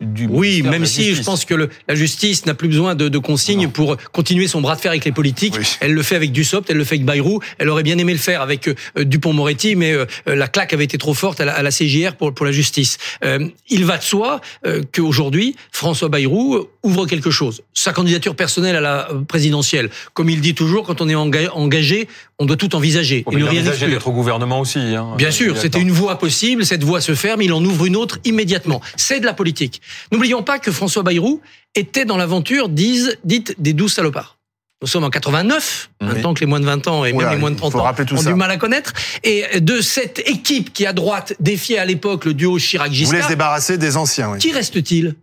du 0.00 0.26
Oui, 0.28 0.62
même 0.62 0.86
si 0.86 1.14
je 1.14 1.22
pense 1.22 1.44
que 1.44 1.54
le- 1.54 1.68
la 1.88 1.94
justice 1.94 2.46
n'a 2.46 2.54
plus 2.54 2.66
besoin 2.68 2.96
de, 2.96 3.08
de 3.08 3.18
consignes 3.18 3.68
pour 3.68 3.96
continuer 4.12 4.48
son 4.48 4.60
bras 4.60 4.74
de 4.74 4.80
fer 4.80 4.90
avec 4.90 5.04
les 5.04 5.12
politiques. 5.12 5.54
Oui. 5.56 5.64
Elle 5.80 5.92
le 5.92 6.02
fait 6.02 6.16
avec 6.16 6.32
Dussopt, 6.32 6.68
elle 6.68 6.76
le 6.76 6.84
fait 6.84 6.96
avec 6.96 7.04
Bayrou. 7.06 7.38
Elle 7.58 7.68
aurait 7.68 7.84
bien 7.84 7.96
aimé 7.98 8.12
le 8.12 8.18
faire 8.18 8.42
avec 8.42 8.66
euh, 8.68 8.74
Dupont-Moretti, 9.04 9.76
mais 9.76 9.92
euh, 9.92 10.04
la 10.26 10.48
claque 10.48 10.72
avait 10.72 10.84
été 10.84 10.98
trop 10.98 11.14
forte 11.14 11.40
à 11.40 11.44
la, 11.44 11.54
à 11.54 11.62
la 11.62 11.70
CJR 11.70 12.16
pour, 12.16 12.34
pour 12.34 12.44
la 12.44 12.50
justice. 12.52 12.98
Euh, 13.24 13.48
il 13.70 13.84
va 13.84 13.96
de 13.98 14.02
soi 14.02 14.40
euh, 14.66 14.82
qu'aujourd'hui, 14.92 15.54
François 15.70 16.08
Bayrou 16.08 16.66
ouvre 16.82 17.06
quelque 17.06 17.30
chose. 17.30 17.62
Sa 17.72 17.92
candidature 17.92 18.34
personnelle 18.34 18.74
à 18.76 18.80
la 18.80 19.10
euh, 19.12 19.20
présidentielle, 19.22 19.90
comme 20.12 20.28
il 20.28 20.40
dit 20.40 20.54
toujours, 20.54 20.84
quand 20.84 21.00
on 21.02 21.08
est 21.08 21.14
enga- 21.14 21.50
engagé, 21.52 22.08
on 22.38 22.46
doit 22.46 22.56
tout 22.56 22.74
envisager 22.74 23.22
Bon, 23.24 23.32
et 23.32 23.36
ne 23.36 23.44
rien 23.44 23.64
exclure. 23.64 24.06
au 24.06 24.12
gouvernement 24.12 24.60
aussi. 24.60 24.78
Hein. 24.78 25.14
Bien 25.16 25.30
sûr, 25.30 25.56
c'était 25.56 25.80
une 25.80 25.90
voie 25.92 26.18
possible, 26.18 26.66
cette 26.66 26.82
voie 26.84 27.00
se 27.00 27.14
ferme, 27.14 27.42
il 27.42 27.52
en 27.52 27.64
ouvre 27.64 27.86
une 27.86 27.96
autre 27.96 28.18
immédiatement. 28.24 28.80
C'est 28.96 29.20
de 29.20 29.26
la 29.26 29.34
politique. 29.34 29.80
N'oublions 30.12 30.42
pas 30.42 30.58
que 30.58 30.72
François 30.72 31.02
Bayrou 31.02 31.40
était 31.74 32.04
dans 32.04 32.16
l'aventure 32.16 32.68
dise- 32.68 33.16
dite 33.24 33.54
des 33.58 33.72
douze 33.72 33.92
salopards. 33.92 34.38
Nous 34.82 34.88
sommes 34.88 35.04
en 35.04 35.10
89, 35.10 35.88
Oui. 36.02 36.08
maintenant 36.08 36.34
que 36.34 36.40
les 36.40 36.46
moins 36.46 36.60
de 36.60 36.66
20 36.66 36.86
ans 36.88 37.04
et 37.06 37.12
Oula, 37.12 37.26
même 37.28 37.34
les 37.36 37.40
moins 37.40 37.50
de 37.50 37.54
il 37.54 37.58
30 37.58 37.72
faut 37.72 37.78
ans 37.78 37.90
ont 38.12 38.16
ça. 38.20 38.30
du 38.30 38.34
mal 38.34 38.50
à 38.50 38.58
connaître. 38.58 38.92
Et 39.22 39.60
de 39.60 39.80
cette 39.80 40.18
équipe 40.28 40.72
qui, 40.74 40.84
à 40.84 40.92
droite, 40.92 41.34
défiait 41.40 41.78
à 41.78 41.86
l'époque 41.86 42.26
le 42.26 42.34
duo 42.34 42.48
Vous 42.50 42.52
voulez 42.54 42.60
se 42.62 42.68
Chirac-Giscard, 42.76 43.28
débarrasser 43.28 43.78
des 43.78 43.96
anciens, 43.96 44.32
oui. 44.32 44.38
qui 44.40 44.52
reste-t-il? 44.52 45.14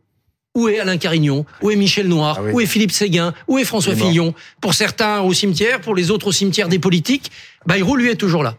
Où 0.54 0.68
est 0.68 0.80
Alain 0.80 0.98
Carignon 0.98 1.46
Où 1.62 1.72
est 1.72 1.76
Michel 1.76 2.08
Noir 2.08 2.38
Ah 2.38 2.44
oui. 2.44 2.52
Où 2.52 2.60
est 2.60 2.66
Philippe 2.66 2.92
Séguin 2.92 3.34
Où 3.48 3.58
est 3.58 3.64
François. 3.64 3.96
Fillon 3.96 4.34
Pour 4.60 4.74
certains 4.74 5.22
au 5.22 5.34
cimetière, 5.34 5.80
pour 5.80 5.96
les 5.96 6.12
autres 6.12 6.28
au 6.28 6.32
cimetière 6.32 6.68
des 6.68 6.80
politiques, 6.80 7.32
Bayrou 7.66 7.96
lui 7.96 8.10
est 8.10 8.16
toujours 8.16 8.44
là. 8.44 8.58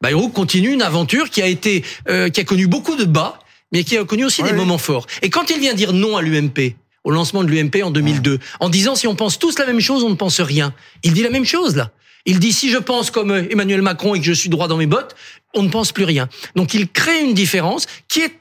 Bayrou 0.00 0.28
continue 0.28 0.72
une 0.72 0.82
aventure 0.82 1.30
qui 1.30 1.42
a 1.42 1.46
été, 1.46 1.84
euh, 2.08 2.28
qui 2.28 2.40
a 2.40 2.44
connu 2.44 2.66
beaucoup 2.68 2.96
de 2.96 3.04
bas, 3.04 3.38
mais 3.72 3.82
qui 3.84 3.96
a 3.96 4.04
connu 4.04 4.24
aussi 4.24 4.42
Oui, 4.42 4.50
des 4.50 4.56
moments 4.56 4.78
forts. 4.78 5.06
Et 5.22 5.30
quand 5.30 5.50
il 5.50 5.58
vient 5.58 5.74
dire 5.74 5.92
non 5.92 6.16
à 6.16 6.22
l'UMP, 6.22 6.76
au 7.04 7.10
lancement 7.10 7.42
de 7.42 7.48
l'UMP 7.48 7.82
en 7.82 7.90
2002, 7.90 8.38
en 8.60 8.68
disant 8.68 8.94
si 8.94 9.08
on 9.08 9.16
pense 9.16 9.38
tous 9.38 9.58
la 9.58 9.66
même 9.66 9.80
chose, 9.80 10.04
on 10.04 10.10
ne 10.10 10.14
pense 10.14 10.40
rien. 10.40 10.72
Il 11.02 11.12
dit 11.12 11.22
la 11.22 11.30
même 11.30 11.44
chose 11.44 11.74
là. 11.74 11.90
Il 12.24 12.38
dit 12.38 12.52
si 12.52 12.70
je 12.70 12.78
pense 12.78 13.10
comme 13.10 13.32
Emmanuel 13.32 13.82
Macron 13.82 14.14
et 14.14 14.20
que 14.20 14.24
je 14.24 14.32
suis 14.32 14.48
droit 14.48 14.68
dans 14.68 14.76
mes 14.76 14.86
bottes, 14.86 15.16
on 15.54 15.64
ne 15.64 15.68
pense 15.68 15.90
plus 15.90 16.04
rien. 16.04 16.28
Donc 16.54 16.74
il 16.74 16.88
crée 16.88 17.20
une 17.20 17.34
différence 17.34 17.86
qui 18.06 18.20
est 18.20 18.32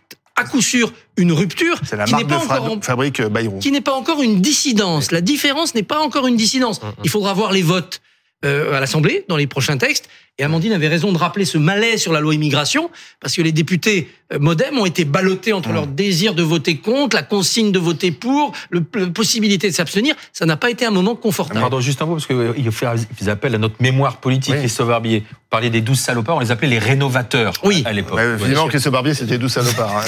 à 0.41 0.43
coup 0.43 0.61
sûr 0.61 0.91
une 1.17 1.31
rupture 1.31 1.79
C'est 1.87 1.95
la 1.95 2.05
qui 2.05 2.15
n'est 2.15 2.23
pas 2.25 2.35
de 2.37 2.43
encore 2.43 2.71
en- 2.73 2.81
fabrique 2.81 3.19
euh, 3.19 3.29
Bayrou. 3.29 3.59
qui 3.59 3.71
n'est 3.71 3.81
pas 3.81 3.93
encore 3.93 4.21
une 4.21 4.41
dissidence. 4.41 5.11
La 5.11 5.21
différence 5.21 5.75
n'est 5.75 5.83
pas 5.83 5.99
encore 5.99 6.27
une 6.27 6.35
dissidence. 6.35 6.79
Il 7.03 7.09
faudra 7.09 7.33
voir 7.33 7.51
les 7.51 7.61
votes 7.61 8.01
euh, 8.43 8.73
à 8.73 8.79
l'Assemblée 8.79 9.25
dans 9.27 9.37
les 9.37 9.47
prochains 9.47 9.77
textes. 9.77 10.09
Et 10.39 10.43
Amandine 10.43 10.71
avait 10.73 10.87
raison 10.87 11.11
de 11.11 11.17
rappeler 11.17 11.45
ce 11.45 11.57
malaise 11.57 12.01
sur 12.01 12.13
la 12.13 12.19
loi 12.21 12.33
immigration, 12.33 12.89
parce 13.19 13.35
que 13.35 13.41
les 13.41 13.51
députés 13.51 14.09
euh, 14.33 14.39
modem 14.39 14.77
ont 14.79 14.85
été 14.85 15.03
ballottés 15.03 15.51
entre 15.51 15.71
leur 15.73 15.87
désir 15.87 16.33
de 16.33 16.41
voter 16.41 16.77
contre, 16.77 17.17
la 17.17 17.21
consigne 17.21 17.71
de 17.71 17.77
voter 17.79 18.11
pour, 18.11 18.53
le, 18.69 18.81
la 18.95 19.07
possibilité 19.07 19.69
de 19.69 19.75
s'abstenir. 19.75 20.15
Ça 20.31 20.45
n'a 20.45 20.55
pas 20.55 20.69
été 20.71 20.85
un 20.85 20.89
moment 20.91 21.15
confortable. 21.15 21.59
Pardon, 21.59 21.81
juste 21.81 22.01
un 22.01 22.05
mot, 22.05 22.13
parce 22.13 22.27
qu'il 22.27 22.71
fait 22.71 22.85
ils 23.21 23.29
appellent 23.29 23.55
à 23.55 23.57
notre 23.57 23.75
mémoire 23.81 24.17
politique, 24.17 24.53
Oui. 24.53 24.59
Christophe 24.61 24.87
Barbier. 24.87 25.19
Vous 25.29 25.35
parliez 25.57 25.69
des 25.69 25.81
douze 25.81 25.99
salopards, 25.99 26.37
on 26.37 26.39
les 26.39 26.51
appelait 26.51 26.69
les 26.69 26.79
rénovateurs 26.79 27.51
Oui. 27.65 27.83
à 27.85 27.91
l'époque. 27.91 28.15
Ouais, 28.17 28.37
Finalement. 28.37 28.67
Christophe 28.67 28.93
Barbier, 28.93 29.13
c'était 29.13 29.37
douce 29.37 29.51
salopard. 29.51 29.97
hein. 29.97 30.03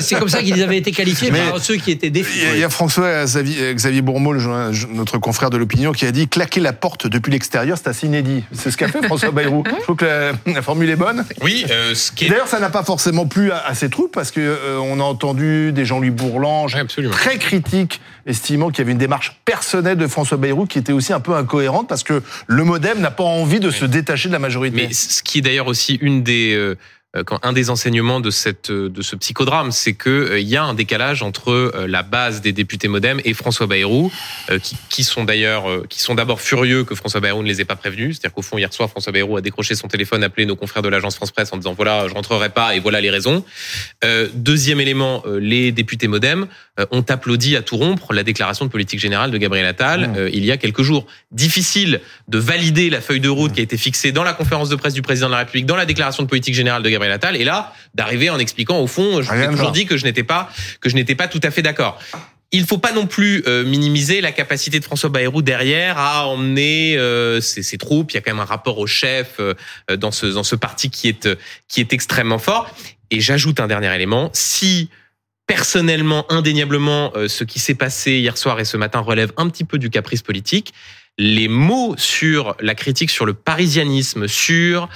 C'est 0.00 0.16
comme 0.18 0.28
ça 0.28 0.42
qu'ils 0.42 0.62
avaient 0.62 0.78
été 0.78 0.92
qualifiés 0.92 1.32
Mais- 1.32 1.50
par 1.50 1.58
ceux 1.58 1.74
qui 1.74 1.90
étaient 1.90 2.08
défiés. 2.10 2.42
Il 2.44 2.48
y 2.48 2.50
a- 2.52 2.54
il 2.54 2.60
y 2.60 2.64
a 2.64 2.70
François 2.70 3.24
Xavier, 3.24 3.74
Xavier 3.74 4.00
Bourmeau, 4.00 4.38
journal- 4.38 4.72
notre 4.94 5.18
confrère 5.18 5.50
de 5.50 5.56
l'opinion, 5.56 5.90
qui 5.90 6.06
a 6.06 6.12
dit 6.12 6.28
claquer 6.28 6.60
la 6.60 6.72
porte 6.72 7.08
depuis 7.08 7.32
l'extérieur, 7.32 7.76
c'est 7.76 7.88
assez 7.88 8.06
inédit. 8.06 8.44
C'est 8.52 8.70
ce 8.70 8.76
qu'a 8.76 8.86
fait 8.86 9.04
François 9.04 9.32
Bayrou. 9.32 9.55
Je 9.64 9.82
trouve 9.82 9.96
que 9.96 10.04
la, 10.04 10.32
la 10.46 10.62
formule 10.62 10.90
est 10.90 10.96
bonne. 10.96 11.24
Oui, 11.42 11.64
euh, 11.70 11.94
ce 11.94 12.12
qui 12.12 12.26
est 12.26 12.28
D'ailleurs, 12.28 12.48
ça 12.48 12.60
n'a 12.60 12.70
pas 12.70 12.82
forcément 12.82 13.26
plu 13.26 13.50
à, 13.50 13.58
à 13.58 13.74
ses 13.74 13.90
troupes 13.90 14.12
parce 14.12 14.30
que 14.30 14.40
euh, 14.40 14.78
on 14.78 15.00
a 15.00 15.02
entendu 15.02 15.72
des 15.72 15.84
Jean-Louis 15.84 16.10
Bourlange 16.10 16.76
très 17.10 17.38
critiques, 17.38 18.00
estimant 18.26 18.70
qu'il 18.70 18.78
y 18.78 18.82
avait 18.82 18.92
une 18.92 18.98
démarche 18.98 19.40
personnelle 19.44 19.96
de 19.96 20.06
François 20.06 20.36
Bayrou 20.36 20.66
qui 20.66 20.78
était 20.78 20.92
aussi 20.92 21.12
un 21.12 21.20
peu 21.20 21.34
incohérente 21.34 21.88
parce 21.88 22.02
que 22.02 22.22
le 22.46 22.64
MoDem 22.64 23.00
n'a 23.00 23.10
pas 23.10 23.24
envie 23.24 23.60
de 23.60 23.70
se 23.70 23.84
détacher 23.84 24.28
de 24.28 24.32
la 24.32 24.38
majorité. 24.38 24.76
Mais 24.88 24.92
ce 24.92 25.22
qui 25.22 25.38
est 25.38 25.42
d'ailleurs 25.42 25.68
aussi 25.68 25.98
une 26.00 26.22
des 26.22 26.54
euh, 26.54 26.76
quand 27.24 27.38
un 27.42 27.52
des 27.52 27.70
enseignements 27.70 28.20
de 28.20 28.30
cette 28.30 28.70
euh, 28.70 28.88
de 28.88 29.02
ce 29.02 29.16
psychodrame, 29.16 29.72
c'est 29.72 29.92
que 29.92 30.10
euh, 30.10 30.40
il 30.40 30.48
y 30.48 30.56
a 30.56 30.64
un 30.64 30.74
décalage 30.74 31.22
entre 31.22 31.50
euh, 31.50 31.86
la 31.88 32.02
base 32.02 32.40
des 32.40 32.52
députés 32.52 32.88
MoDem 32.88 33.20
et 33.24 33.34
François 33.34 33.66
Bayrou, 33.66 34.10
euh, 34.50 34.58
qui, 34.58 34.76
qui 34.88 35.04
sont 35.04 35.24
d'ailleurs 35.24 35.68
euh, 35.68 35.86
qui 35.88 36.00
sont 36.00 36.14
d'abord 36.14 36.40
furieux 36.40 36.84
que 36.84 36.94
François 36.94 37.20
Bayrou 37.20 37.42
ne 37.42 37.48
les 37.48 37.60
ait 37.60 37.64
pas 37.64 37.76
prévenus. 37.76 38.16
C'est-à-dire 38.16 38.34
qu'au 38.34 38.42
fond 38.42 38.58
hier 38.58 38.72
soir, 38.72 38.88
François 38.88 39.12
Bayrou 39.12 39.36
a 39.36 39.40
décroché 39.40 39.74
son 39.74 39.88
téléphone, 39.88 40.24
appelé 40.24 40.46
nos 40.46 40.56
confrères 40.56 40.82
de 40.82 40.88
l'agence 40.88 41.16
France 41.16 41.30
Presse 41.30 41.52
en 41.52 41.56
disant 41.56 41.74
voilà, 41.74 42.08
je 42.08 42.14
rentrerai 42.14 42.48
pas 42.48 42.74
et 42.74 42.80
voilà 42.80 43.00
les 43.00 43.10
raisons. 43.10 43.44
Euh, 44.04 44.28
deuxième 44.34 44.80
élément, 44.80 45.22
euh, 45.26 45.38
les 45.38 45.72
députés 45.72 46.08
MoDem 46.08 46.46
euh, 46.78 46.86
ont 46.90 47.04
applaudi 47.08 47.56
à 47.56 47.62
tout 47.62 47.76
rompre 47.76 48.12
la 48.12 48.22
déclaration 48.22 48.64
de 48.64 48.70
politique 48.70 49.00
générale 49.00 49.30
de 49.30 49.38
Gabriel 49.38 49.66
Attal 49.66 50.06
Mmh. 50.06 50.14
euh, 50.16 50.30
il 50.32 50.44
y 50.44 50.52
a 50.52 50.56
quelques 50.56 50.82
jours. 50.82 51.06
Difficile 51.32 52.00
de 52.28 52.38
valider 52.38 52.90
la 52.90 53.00
feuille 53.00 53.20
de 53.20 53.28
route 53.28 53.52
qui 53.52 53.60
a 53.60 53.62
été 53.62 53.76
fixée 53.76 54.12
dans 54.12 54.24
la 54.24 54.32
conférence 54.32 54.68
de 54.68 54.76
presse 54.76 54.94
du 54.94 55.02
président 55.02 55.26
de 55.26 55.32
la 55.32 55.38
République, 55.38 55.66
dans 55.66 55.76
la 55.76 55.86
déclaration 55.86 56.22
de 56.22 56.28
politique 56.28 56.54
générale 56.54 56.82
de 56.82 56.88
Gabriel 56.88 57.05
Attal, 57.10 57.36
et 57.36 57.44
là 57.44 57.72
d'arriver 57.94 58.30
en 58.30 58.38
expliquant 58.38 58.78
au 58.78 58.86
fond, 58.86 59.22
je 59.22 59.30
vous 59.30 59.42
ai 59.42 59.48
toujours 59.48 59.72
dit 59.72 59.86
que 59.86 59.96
je 59.96 60.04
n'étais 60.04 60.22
pas 60.22 60.50
que 60.80 60.88
je 60.88 60.94
n'étais 60.94 61.14
pas 61.14 61.28
tout 61.28 61.40
à 61.42 61.50
fait 61.50 61.62
d'accord. 61.62 61.98
Il 62.52 62.64
faut 62.64 62.78
pas 62.78 62.92
non 62.92 63.06
plus 63.06 63.42
euh, 63.46 63.64
minimiser 63.64 64.20
la 64.20 64.30
capacité 64.30 64.78
de 64.78 64.84
François 64.84 65.10
Bayrou 65.10 65.42
derrière 65.42 65.98
à 65.98 66.28
emmener 66.28 66.96
euh, 66.96 67.40
ses, 67.40 67.64
ses 67.64 67.76
troupes. 67.76 68.12
Il 68.12 68.14
y 68.14 68.18
a 68.18 68.20
quand 68.20 68.30
même 68.30 68.40
un 68.40 68.44
rapport 68.44 68.78
au 68.78 68.86
chef 68.86 69.40
euh, 69.40 69.54
dans 69.96 70.12
ce 70.12 70.26
dans 70.26 70.44
ce 70.44 70.54
parti 70.54 70.88
qui 70.88 71.08
est 71.08 71.28
qui 71.68 71.80
est 71.80 71.92
extrêmement 71.92 72.38
fort. 72.38 72.70
Et 73.10 73.20
j'ajoute 73.20 73.60
un 73.60 73.66
dernier 73.66 73.92
élément. 73.94 74.30
Si 74.32 74.90
personnellement, 75.46 76.30
indéniablement, 76.32 77.12
ce 77.28 77.44
qui 77.44 77.60
s'est 77.60 77.76
passé 77.76 78.18
hier 78.18 78.36
soir 78.36 78.58
et 78.58 78.64
ce 78.64 78.76
matin 78.76 78.98
relève 78.98 79.32
un 79.36 79.48
petit 79.48 79.62
peu 79.62 79.78
du 79.78 79.90
caprice 79.90 80.20
politique, 80.20 80.74
les 81.18 81.48
mots 81.48 81.94
sur 81.96 82.56
la 82.60 82.74
critique 82.74 83.10
sur 83.10 83.26
le 83.26 83.34
parisianisme, 83.34 84.28
sur 84.28 84.88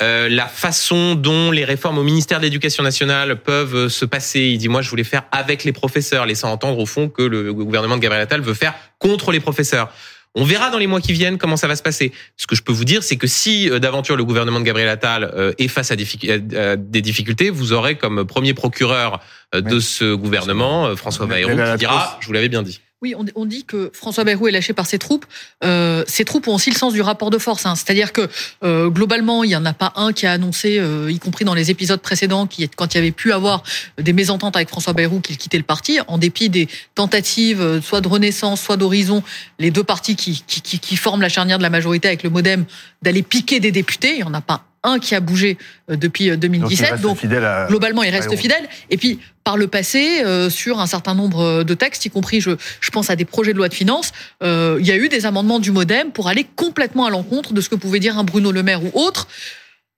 euh, 0.00 0.28
la 0.30 0.46
façon 0.46 1.14
dont 1.14 1.50
les 1.50 1.64
réformes 1.64 1.98
au 1.98 2.02
ministère 2.02 2.38
de 2.38 2.44
l'Éducation 2.44 2.82
nationale 2.82 3.36
peuvent 3.36 3.74
euh, 3.74 3.88
se 3.90 4.06
passer. 4.06 4.40
Il 4.40 4.58
dit 4.58 4.68
moi 4.68 4.80
je 4.80 4.88
voulais 4.88 5.04
faire 5.04 5.24
avec 5.32 5.64
les 5.64 5.72
professeurs, 5.72 6.24
laissant 6.24 6.50
entendre 6.50 6.78
au 6.78 6.86
fond 6.86 7.10
que 7.10 7.22
le 7.22 7.52
gouvernement 7.52 7.96
de 7.96 8.00
Gabriel 8.00 8.22
Attal 8.22 8.40
veut 8.40 8.54
faire 8.54 8.74
contre 8.98 9.32
les 9.32 9.40
professeurs. 9.40 9.92
On 10.34 10.44
verra 10.44 10.70
dans 10.70 10.78
les 10.78 10.86
mois 10.86 11.02
qui 11.02 11.12
viennent 11.12 11.36
comment 11.36 11.58
ça 11.58 11.68
va 11.68 11.76
se 11.76 11.82
passer. 11.82 12.10
Ce 12.38 12.46
que 12.46 12.56
je 12.56 12.62
peux 12.62 12.72
vous 12.72 12.86
dire, 12.86 13.02
c'est 13.02 13.16
que 13.16 13.26
si 13.26 13.68
euh, 13.68 13.78
d'aventure 13.78 14.16
le 14.16 14.24
gouvernement 14.24 14.60
de 14.60 14.64
Gabriel 14.64 14.88
Attal 14.88 15.54
est 15.58 15.68
face 15.68 15.90
à 15.90 15.96
des 15.96 17.02
difficultés, 17.02 17.50
vous 17.50 17.74
aurez 17.74 17.96
comme 17.96 18.24
premier 18.24 18.54
procureur 18.54 19.20
de 19.54 19.78
ce 19.78 20.14
gouvernement 20.14 20.96
François 20.96 21.26
Bayrou 21.26 21.50
qui 21.50 21.76
dira 21.76 22.18
je 22.20 22.26
vous 22.26 22.32
l'avais 22.32 22.48
bien 22.48 22.62
dit. 22.62 22.80
Oui, 23.02 23.16
on, 23.18 23.24
on 23.34 23.46
dit 23.46 23.64
que 23.64 23.90
François 23.92 24.22
Bayrou 24.22 24.46
est 24.46 24.52
lâché 24.52 24.72
par 24.72 24.86
ses 24.86 25.00
troupes. 25.00 25.26
Euh, 25.64 26.04
ses 26.06 26.24
troupes 26.24 26.46
ont 26.46 26.54
aussi 26.54 26.70
le 26.70 26.76
sens 26.76 26.92
du 26.92 27.02
rapport 27.02 27.30
de 27.30 27.38
force. 27.38 27.66
hein. 27.66 27.74
C'est-à-dire 27.74 28.12
que 28.12 28.28
euh, 28.62 28.90
globalement, 28.90 29.42
il 29.42 29.48
n'y 29.48 29.56
en 29.56 29.64
a 29.64 29.72
pas 29.72 29.92
un 29.96 30.12
qui 30.12 30.24
a 30.24 30.30
annoncé, 30.30 30.78
euh, 30.78 31.10
y 31.10 31.18
compris 31.18 31.44
dans 31.44 31.54
les 31.54 31.72
épisodes 31.72 32.00
précédents, 32.00 32.48
quand 32.76 32.94
il 32.94 32.98
y 32.98 32.98
avait 32.98 33.10
pu 33.10 33.32
avoir 33.32 33.64
des 33.98 34.12
mésententes 34.12 34.54
avec 34.54 34.68
François 34.68 34.92
Bayrou, 34.92 35.18
qu'il 35.18 35.36
quittait 35.36 35.58
le 35.58 35.64
parti, 35.64 35.98
en 36.06 36.16
dépit 36.16 36.48
des 36.48 36.68
tentatives, 36.94 37.60
euh, 37.60 37.80
soit 37.80 38.00
de 38.00 38.06
Renaissance, 38.06 38.60
soit 38.60 38.76
d'Horizon, 38.76 39.24
les 39.58 39.72
deux 39.72 39.82
partis 39.84 40.14
qui 40.14 40.96
forment 40.96 41.22
la 41.22 41.28
charnière 41.28 41.58
de 41.58 41.64
la 41.64 41.70
majorité 41.70 42.06
avec 42.06 42.22
le 42.22 42.30
MoDem, 42.30 42.66
d'aller 43.02 43.22
piquer 43.22 43.58
des 43.58 43.72
députés. 43.72 44.12
Il 44.12 44.18
n'y 44.18 44.22
en 44.22 44.34
a 44.34 44.40
pas 44.40 44.64
un 44.84 44.98
qui 44.98 45.14
a 45.14 45.20
bougé 45.20 45.58
euh, 45.90 45.96
depuis 45.96 46.30
euh, 46.30 46.36
Donc, 46.36 46.44
il 46.44 46.50
2017. 46.50 46.90
reste 46.90 47.02
Donc, 47.02 47.24
à. 47.24 47.66
globalement, 47.68 48.02
il 48.02 48.10
reste 48.10 48.34
fidèle. 48.36 48.68
Et 48.90 48.96
puis, 48.96 49.20
par 49.44 49.56
le 49.56 49.66
passé, 49.66 50.22
euh, 50.24 50.50
sur 50.50 50.80
un 50.80 50.86
certain 50.86 51.14
nombre 51.14 51.62
de 51.62 51.74
textes, 51.74 52.04
y 52.06 52.10
compris, 52.10 52.40
je, 52.40 52.50
je 52.80 52.90
pense 52.90 53.10
à 53.10 53.16
des 53.16 53.24
projets 53.24 53.52
de 53.52 53.58
loi 53.58 53.68
de 53.68 53.74
finances, 53.74 54.12
euh, 54.42 54.76
il 54.80 54.86
y 54.86 54.92
a 54.92 54.96
eu 54.96 55.08
des 55.08 55.26
amendements 55.26 55.58
du 55.58 55.70
MoDem 55.72 56.10
pour 56.12 56.28
aller 56.28 56.46
complètement 56.56 57.06
à 57.06 57.10
l'encontre 57.10 57.52
de 57.52 57.60
ce 57.60 57.68
que 57.68 57.74
pouvait 57.74 58.00
dire 58.00 58.18
un 58.18 58.24
Bruno 58.24 58.52
Le 58.52 58.62
Maire 58.62 58.82
ou 58.84 58.90
autre. 58.94 59.28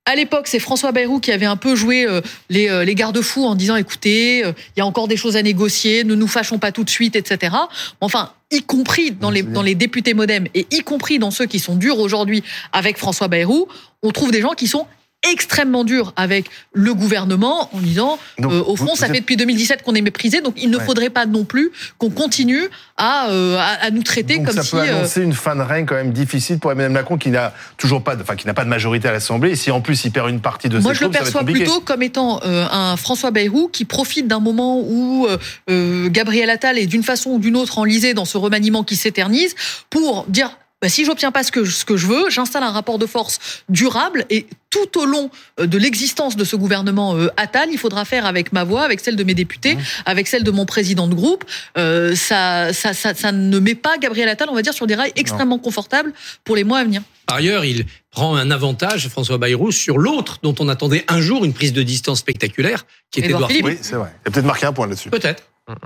À 0.07 0.17
l'époque, 0.17 0.49
c'est 0.49 0.59
François 0.59 0.93
Bayrou 0.93 1.19
qui 1.19 1.33
avait 1.33 1.47
un 1.47 1.57
peu 1.57 1.75
joué 1.75 2.05
euh, 2.05 2.21
les, 2.51 2.69
euh, 2.69 2.85
les 2.85 2.95
garde-fous 2.95 3.45
en 3.47 3.55
disant 3.55 3.77
écoutez, 3.77 4.45
euh, 4.45 4.53
il 4.77 4.81
y 4.81 4.83
a 4.83 4.87
encore 4.87 5.09
des 5.09 5.17
choses 5.17 5.35
à 5.35 5.43
négocier, 5.43 6.05
ne 6.05 6.15
nous 6.15 6.27
fâchons 6.29 6.59
pas 6.59 6.73
tout 6.73 6.85
de 6.85 6.91
suite, 6.91 7.17
etc. 7.17 7.57
Enfin, 8.03 8.31
y 8.51 8.61
compris 8.61 9.13
dans 9.13 9.31
les, 9.31 9.43
dans 9.43 9.63
les 9.63 9.75
députés 9.75 10.13
MoDem 10.13 10.47
et 10.55 10.67
y 10.71 10.81
compris 10.81 11.19
dans 11.19 11.31
ceux 11.31 11.47
qui 11.47 11.59
sont 11.59 11.75
durs 11.77 12.01
aujourd'hui 12.01 12.43
avec 12.75 12.99
François 12.99 13.29
Bayrou, 13.29 13.67
on 14.03 14.11
trouve 14.11 14.31
des 14.31 14.43
gens 14.43 14.53
qui 14.53 14.69
sont 14.69 14.87
extrêmement 15.33 15.85
durs 15.85 16.13
avec 16.17 16.47
le 16.73 16.95
gouvernement 16.95 17.69
en 17.75 17.79
disant 17.81 18.19
Donc, 18.39 18.53
euh, 18.53 18.61
au 18.63 18.75
vous- 18.75 18.87
fond 18.87 18.95
ça 18.95 19.07
vous 19.07 19.13
fait 19.13 19.19
êtes- 19.19 19.23
depuis 19.25 19.37
2017 19.37 19.83
qu'on 19.83 19.95
est 19.95 20.01
méprisé 20.03 20.41
donc 20.41 20.55
il 20.57 20.71
ne 20.71 20.77
Ouais. 20.79 20.85
faudrait 20.85 21.11
pas 21.11 21.27
non 21.27 21.45
plus 21.45 21.71
qu'on 21.99 22.11
continue 22.11 22.69
à, 22.97 23.29
euh, 23.31 23.57
à, 23.59 23.87
à 23.87 23.91
nous 23.91 24.03
traiter 24.03 24.37
Donc 24.37 24.47
comme 24.47 24.57
ça 24.57 24.63
si 24.63 24.71
peut 24.73 24.79
euh, 24.79 24.99
annoncer 24.99 25.23
une 25.23 25.33
fin 25.33 25.57
de 25.57 25.63
règne 25.63 25.87
quand 25.87 25.95
même 25.95 26.13
difficile 26.13 26.59
pour 26.59 26.71
Emmanuel 26.73 26.93
Macron 26.93 27.17
qui 27.17 27.31
n'a 27.31 27.53
toujours 27.77 28.03
pas, 28.03 28.17
de, 28.17 28.23
enfin 28.23 28.37
qui 28.37 28.47
n'a 28.47 28.55
pas 28.55 28.65
de 28.65 28.69
majorité 28.69 29.09
à 29.09 29.13
l'Assemblée. 29.13 29.51
Et 29.53 29.57
si 29.57 29.71
en 29.71 29.81
plus 29.81 30.05
il 30.05 30.11
perd 30.13 30.29
une 30.31 30.41
partie 30.41 30.69
de 30.69 30.79
Moi, 30.79 30.93
ses 30.93 30.99
je 31.01 31.05
le 31.05 31.11
troupes, 31.11 31.17
ça 31.27 31.33
perçois 31.33 31.45
plutôt 31.45 31.81
comme 31.81 32.03
étant 32.03 32.41
euh, 32.45 32.67
un 32.71 32.97
François 32.97 33.31
Bayrou 33.31 33.69
qui 33.69 33.85
profite 33.85 34.29
d'un 34.29 34.41
moment 34.41 34.81
où 34.81 35.27
euh, 35.71 36.09
Gabriel 36.11 36.51
Attal 36.51 36.79
est 36.79 36.87
d'une 36.87 37.03
façon 37.03 37.31
ou 37.31 37.39
d'une 37.39 37.57
autre 37.57 37.79
enlisé 37.79 38.15
dans 38.15 38.25
ce 38.25 38.37
remaniement 38.39 38.85
qui 38.85 38.97
s'éternise 38.97 39.55
pour 39.91 40.25
dire 40.29 40.57
bah, 40.85 40.91
si 40.91 41.07
j'obtiens 41.07 41.33
pas 41.33 41.43
ce 41.43 41.51
que, 41.51 41.65
ce 41.65 41.87
que 41.87 41.97
je 41.97 42.07
veux, 42.07 42.29
j'installe 42.29 42.63
un 42.63 42.71
rapport 42.71 42.99
de 42.99 43.07
force 43.07 43.39
durable 43.71 44.27
et 44.29 44.45
tout 44.69 45.01
au 45.01 45.07
long 45.07 45.31
euh, 45.59 45.67
de 45.67 45.79
l'existence 45.79 46.37
de 46.37 46.45
ce 46.45 46.57
gouvernement 46.57 47.17
euh, 47.17 47.29
Attal, 47.39 47.71
il 47.73 47.79
faudra 47.79 48.05
faire 48.05 48.27
avec 48.27 48.53
ma 48.53 48.65
voix, 48.65 48.83
avec 48.83 49.01
celle 49.01 49.17
de 49.17 49.25
mes 49.25 49.33
députés, 49.33 49.79
avec 50.05 50.29
celle 50.29 50.45
de 50.45 50.51
mon 50.51 50.67
président 50.67 51.09
de 51.09 51.15
groupe. 51.15 51.43
Euh, 51.79 52.15
ça, 52.15 52.75
ça, 52.75 52.93
ça, 52.93 53.15
ça 53.15 53.33
ne 53.33 53.59
met 53.61 53.75
pas 53.75 53.97
Gabriel 53.97 54.29
Attal, 54.29 54.51
on 54.51 54.55
va 54.55 54.61
dire, 54.61 54.75
sur 54.75 54.87
des 54.87 54.95
rails 54.95 55.15
extrêmement 55.17 55.59
confortables 55.59 56.13
pour 56.45 56.55
les 56.55 56.65
mois 56.65 56.81
à 56.81 56.85
venir. 56.85 57.01
Par 57.25 57.39
ailleurs, 57.39 57.65
il 57.65 57.87
prend 58.11 58.37
un 58.37 58.51
avantage, 58.51 59.09
François 59.09 59.39
Bayrou, 59.39 59.73
sur 59.73 59.97
l'autre 59.97 60.37
dont 60.43 60.55
on 60.59 60.69
attendait 60.69 61.07
un 61.09 61.23
jour 61.23 61.47
une 61.47 61.55
prise 61.55 61.73
de 61.73 61.83
distance 61.83 62.19
spectaculaire, 62.19 62.85
qui 63.11 63.21
était 63.21 63.29
Édouard 63.29 63.51
Edouard 63.51 63.51
Philippe. 63.51 63.67
Philippe. 63.67 63.81
Oui, 63.81 63.89
c'est 63.89 63.97
vrai. 63.97 64.13
Il 64.27 64.29
a 64.29 64.33
peut-être 64.33 64.45
marqué 64.45 64.67
un 64.67 64.75
point 64.75 64.87
là-dessus. 64.87 65.09
Peut-être. 65.09 65.45